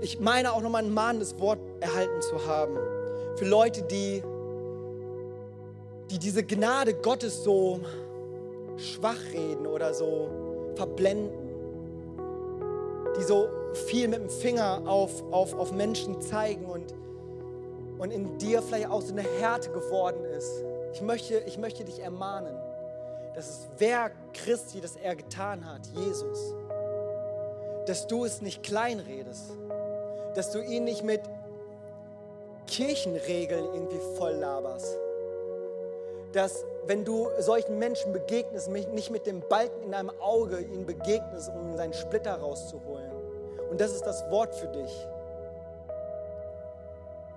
Ich 0.00 0.20
meine 0.20 0.52
auch 0.52 0.62
nochmal 0.62 0.84
ein 0.84 0.92
mahnendes 0.92 1.38
Wort 1.38 1.58
erhalten 1.80 2.20
zu 2.22 2.46
haben 2.46 2.76
für 3.36 3.44
Leute, 3.44 3.82
die, 3.82 4.22
die 6.10 6.18
diese 6.18 6.42
Gnade 6.42 6.94
Gottes 6.94 7.44
so 7.44 7.80
schwach 8.76 9.20
reden 9.32 9.66
oder 9.66 9.92
so 9.94 10.28
verblenden, 10.76 11.30
die 13.18 13.22
so 13.22 13.48
viel 13.74 14.08
mit 14.08 14.20
dem 14.20 14.30
Finger 14.30 14.82
auf, 14.86 15.22
auf, 15.32 15.54
auf 15.54 15.72
Menschen 15.72 16.20
zeigen 16.20 16.66
und, 16.66 16.94
und 17.98 18.10
in 18.10 18.38
dir 18.38 18.62
vielleicht 18.62 18.88
auch 18.88 19.02
so 19.02 19.12
eine 19.12 19.22
Härte 19.22 19.70
geworden 19.70 20.24
ist. 20.24 20.50
Ich 20.92 21.02
möchte, 21.02 21.38
ich 21.46 21.58
möchte 21.58 21.84
dich 21.84 22.00
ermahnen, 22.00 22.56
dass 23.34 23.48
es 23.48 23.68
Werk 23.78 24.12
Christi, 24.32 24.80
das 24.80 24.96
er 24.96 25.14
getan 25.14 25.64
hat, 25.70 25.82
Jesus, 25.94 26.54
dass 27.86 28.06
du 28.06 28.24
es 28.24 28.40
nicht 28.40 28.62
kleinredest, 28.62 29.52
dass 30.34 30.50
du 30.50 30.60
ihn 30.60 30.84
nicht 30.84 31.04
mit 31.04 31.20
Kirchenregeln 32.66 33.64
irgendwie 33.74 34.00
voll 34.16 34.32
laberst, 34.32 34.98
dass 36.32 36.64
wenn 36.86 37.04
du 37.04 37.28
solchen 37.38 37.78
Menschen 37.78 38.12
begegnest, 38.12 38.68
nicht 38.68 39.10
mit 39.10 39.26
dem 39.26 39.40
Balken 39.48 39.82
in 39.82 39.92
deinem 39.92 40.12
Auge 40.20 40.60
ihnen 40.60 40.86
begegnest, 40.86 41.50
um 41.50 41.76
seinen 41.76 41.92
Splitter 41.92 42.34
rauszuholen. 42.36 43.05
Und 43.70 43.80
das 43.80 43.92
ist 43.92 44.04
das 44.04 44.28
Wort 44.30 44.54
für 44.54 44.68
dich. 44.68 45.06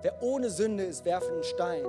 Wer 0.02 0.14
ohne 0.22 0.48
Sünde 0.48 0.84
ist, 0.84 1.04
werfe 1.04 1.30
einen 1.30 1.42
Stein. 1.42 1.84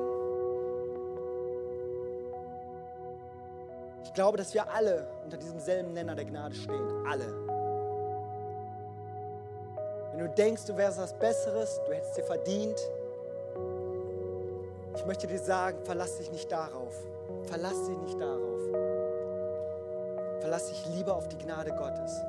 Ich 4.04 4.14
glaube, 4.14 4.38
dass 4.38 4.54
wir 4.54 4.70
alle 4.70 5.08
unter 5.24 5.38
diesem 5.38 5.60
selben 5.60 5.94
Nenner 5.94 6.16
der 6.16 6.26
Gnade 6.26 6.56
stehen. 6.56 7.06
Alle. 7.10 7.26
Wenn 10.12 10.20
du 10.20 10.30
denkst, 10.30 10.66
du 10.66 10.76
wärst 10.76 11.00
was 11.00 11.14
Besseres, 11.14 11.80
du 11.86 11.94
hättest 11.94 12.18
dir 12.18 12.24
verdient, 12.24 12.80
ich 14.96 15.06
möchte 15.06 15.26
dir 15.26 15.40
sagen, 15.40 15.80
verlass 15.84 16.18
dich 16.18 16.32
nicht 16.32 16.52
darauf. 16.52 16.94
Verlass 17.46 17.86
dich 17.88 17.98
nicht 17.98 18.20
darauf. 18.20 18.60
Verlass 20.42 20.68
dich 20.68 20.86
lieber 20.88 21.16
auf 21.16 21.30
die 21.30 21.38
Gnade 21.38 21.72
Gottes. 21.72 22.22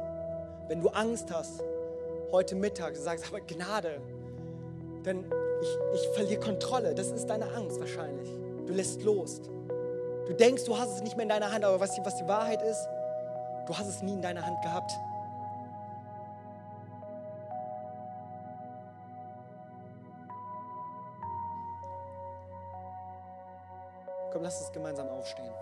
Wenn 0.68 0.80
du 0.80 0.88
Angst 0.88 1.32
hast, 1.32 1.62
heute 2.32 2.54
Mittag, 2.54 2.94
du 2.94 3.00
sagst, 3.00 3.26
aber 3.28 3.40
Gnade, 3.40 4.00
denn 5.04 5.30
ich, 5.60 5.68
ich 5.94 6.08
verliere 6.14 6.40
Kontrolle. 6.40 6.94
Das 6.94 7.08
ist 7.08 7.26
deine 7.26 7.52
Angst 7.54 7.78
wahrscheinlich. 7.78 8.28
Du 8.66 8.72
lässt 8.72 9.02
los. 9.02 9.42
Du 10.26 10.32
denkst, 10.32 10.64
du 10.64 10.76
hast 10.76 10.96
es 10.96 11.02
nicht 11.02 11.16
mehr 11.16 11.24
in 11.24 11.28
deiner 11.28 11.52
Hand, 11.52 11.64
aber 11.64 11.78
was 11.78 11.94
die, 11.94 12.00
was 12.04 12.16
die 12.16 12.26
Wahrheit 12.26 12.62
ist, 12.62 12.88
du 13.66 13.76
hast 13.76 13.88
es 13.88 14.02
nie 14.02 14.14
in 14.14 14.22
deiner 14.22 14.44
Hand 14.44 14.60
gehabt. 14.62 14.92
Komm, 24.32 24.42
lass 24.42 24.60
uns 24.60 24.72
gemeinsam 24.72 25.08
aufstehen. 25.08 25.52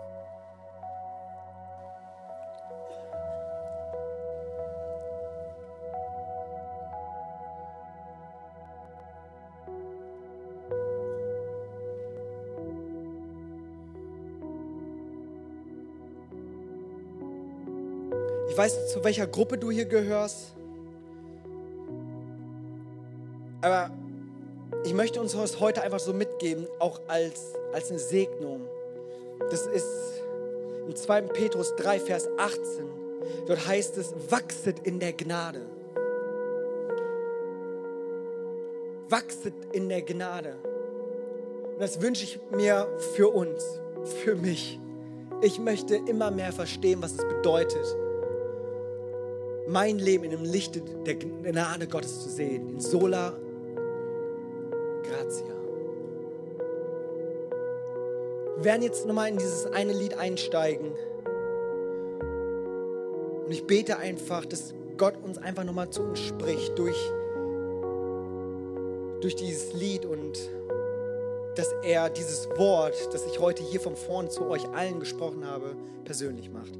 Ich 18.51 18.57
weiß 18.57 18.75
nicht, 18.75 18.89
zu 18.89 19.01
welcher 19.05 19.27
Gruppe 19.27 19.57
du 19.57 19.71
hier 19.71 19.85
gehörst, 19.85 20.51
aber 23.61 23.89
ich 24.83 24.93
möchte 24.93 25.21
uns 25.21 25.31
das 25.31 25.61
heute 25.61 25.81
einfach 25.83 26.01
so 26.01 26.11
mitgeben, 26.11 26.67
auch 26.79 26.99
als, 27.07 27.53
als 27.71 27.91
eine 27.91 27.99
Segnung. 27.99 28.59
Das 29.49 29.67
ist 29.67 29.87
im 30.85 30.93
2. 30.93 31.21
Petrus 31.21 31.77
3, 31.77 32.01
Vers 32.01 32.27
18. 32.37 32.61
Dort 33.47 33.65
heißt 33.65 33.97
es, 33.97 34.13
wachset 34.29 34.79
in 34.85 34.99
der 34.99 35.13
Gnade. 35.13 35.61
Wachset 39.07 39.53
in 39.71 39.87
der 39.87 40.01
Gnade. 40.01 40.55
Und 41.71 41.79
das 41.79 42.01
wünsche 42.01 42.25
ich 42.25 42.37
mir 42.51 42.89
für 43.15 43.29
uns, 43.29 43.63
für 44.25 44.35
mich. 44.35 44.77
Ich 45.41 45.57
möchte 45.57 45.95
immer 45.95 46.31
mehr 46.31 46.51
verstehen, 46.51 47.01
was 47.01 47.13
es 47.13 47.25
bedeutet, 47.25 47.95
mein 49.71 49.99
Leben 49.99 50.25
in 50.25 50.31
dem 50.31 50.43
Licht 50.43 50.81
der 51.05 51.15
Gnade 51.15 51.87
Gottes 51.87 52.23
zu 52.23 52.29
sehen. 52.29 52.69
In 52.69 52.79
Sola 52.81 53.33
Gratia. 55.03 55.55
Wir 58.57 58.65
werden 58.65 58.81
jetzt 58.83 59.07
nochmal 59.07 59.29
in 59.29 59.37
dieses 59.37 59.65
eine 59.67 59.93
Lied 59.93 60.17
einsteigen. 60.17 60.91
Und 63.45 63.51
ich 63.51 63.65
bete 63.65 63.97
einfach, 63.97 64.45
dass 64.45 64.73
Gott 64.97 65.15
uns 65.23 65.37
einfach 65.37 65.63
nochmal 65.63 65.89
zu 65.89 66.03
uns 66.03 66.19
spricht 66.19 66.77
durch, 66.77 67.09
durch 69.21 69.35
dieses 69.35 69.73
Lied 69.73 70.05
und 70.05 70.37
dass 71.55 71.73
er 71.83 72.09
dieses 72.09 72.47
Wort, 72.57 72.95
das 73.13 73.25
ich 73.25 73.39
heute 73.39 73.63
hier 73.63 73.79
von 73.79 73.95
vorne 73.95 74.29
zu 74.29 74.47
euch 74.47 74.67
allen 74.69 74.99
gesprochen 74.99 75.45
habe, 75.45 75.75
persönlich 76.03 76.49
macht. 76.51 76.77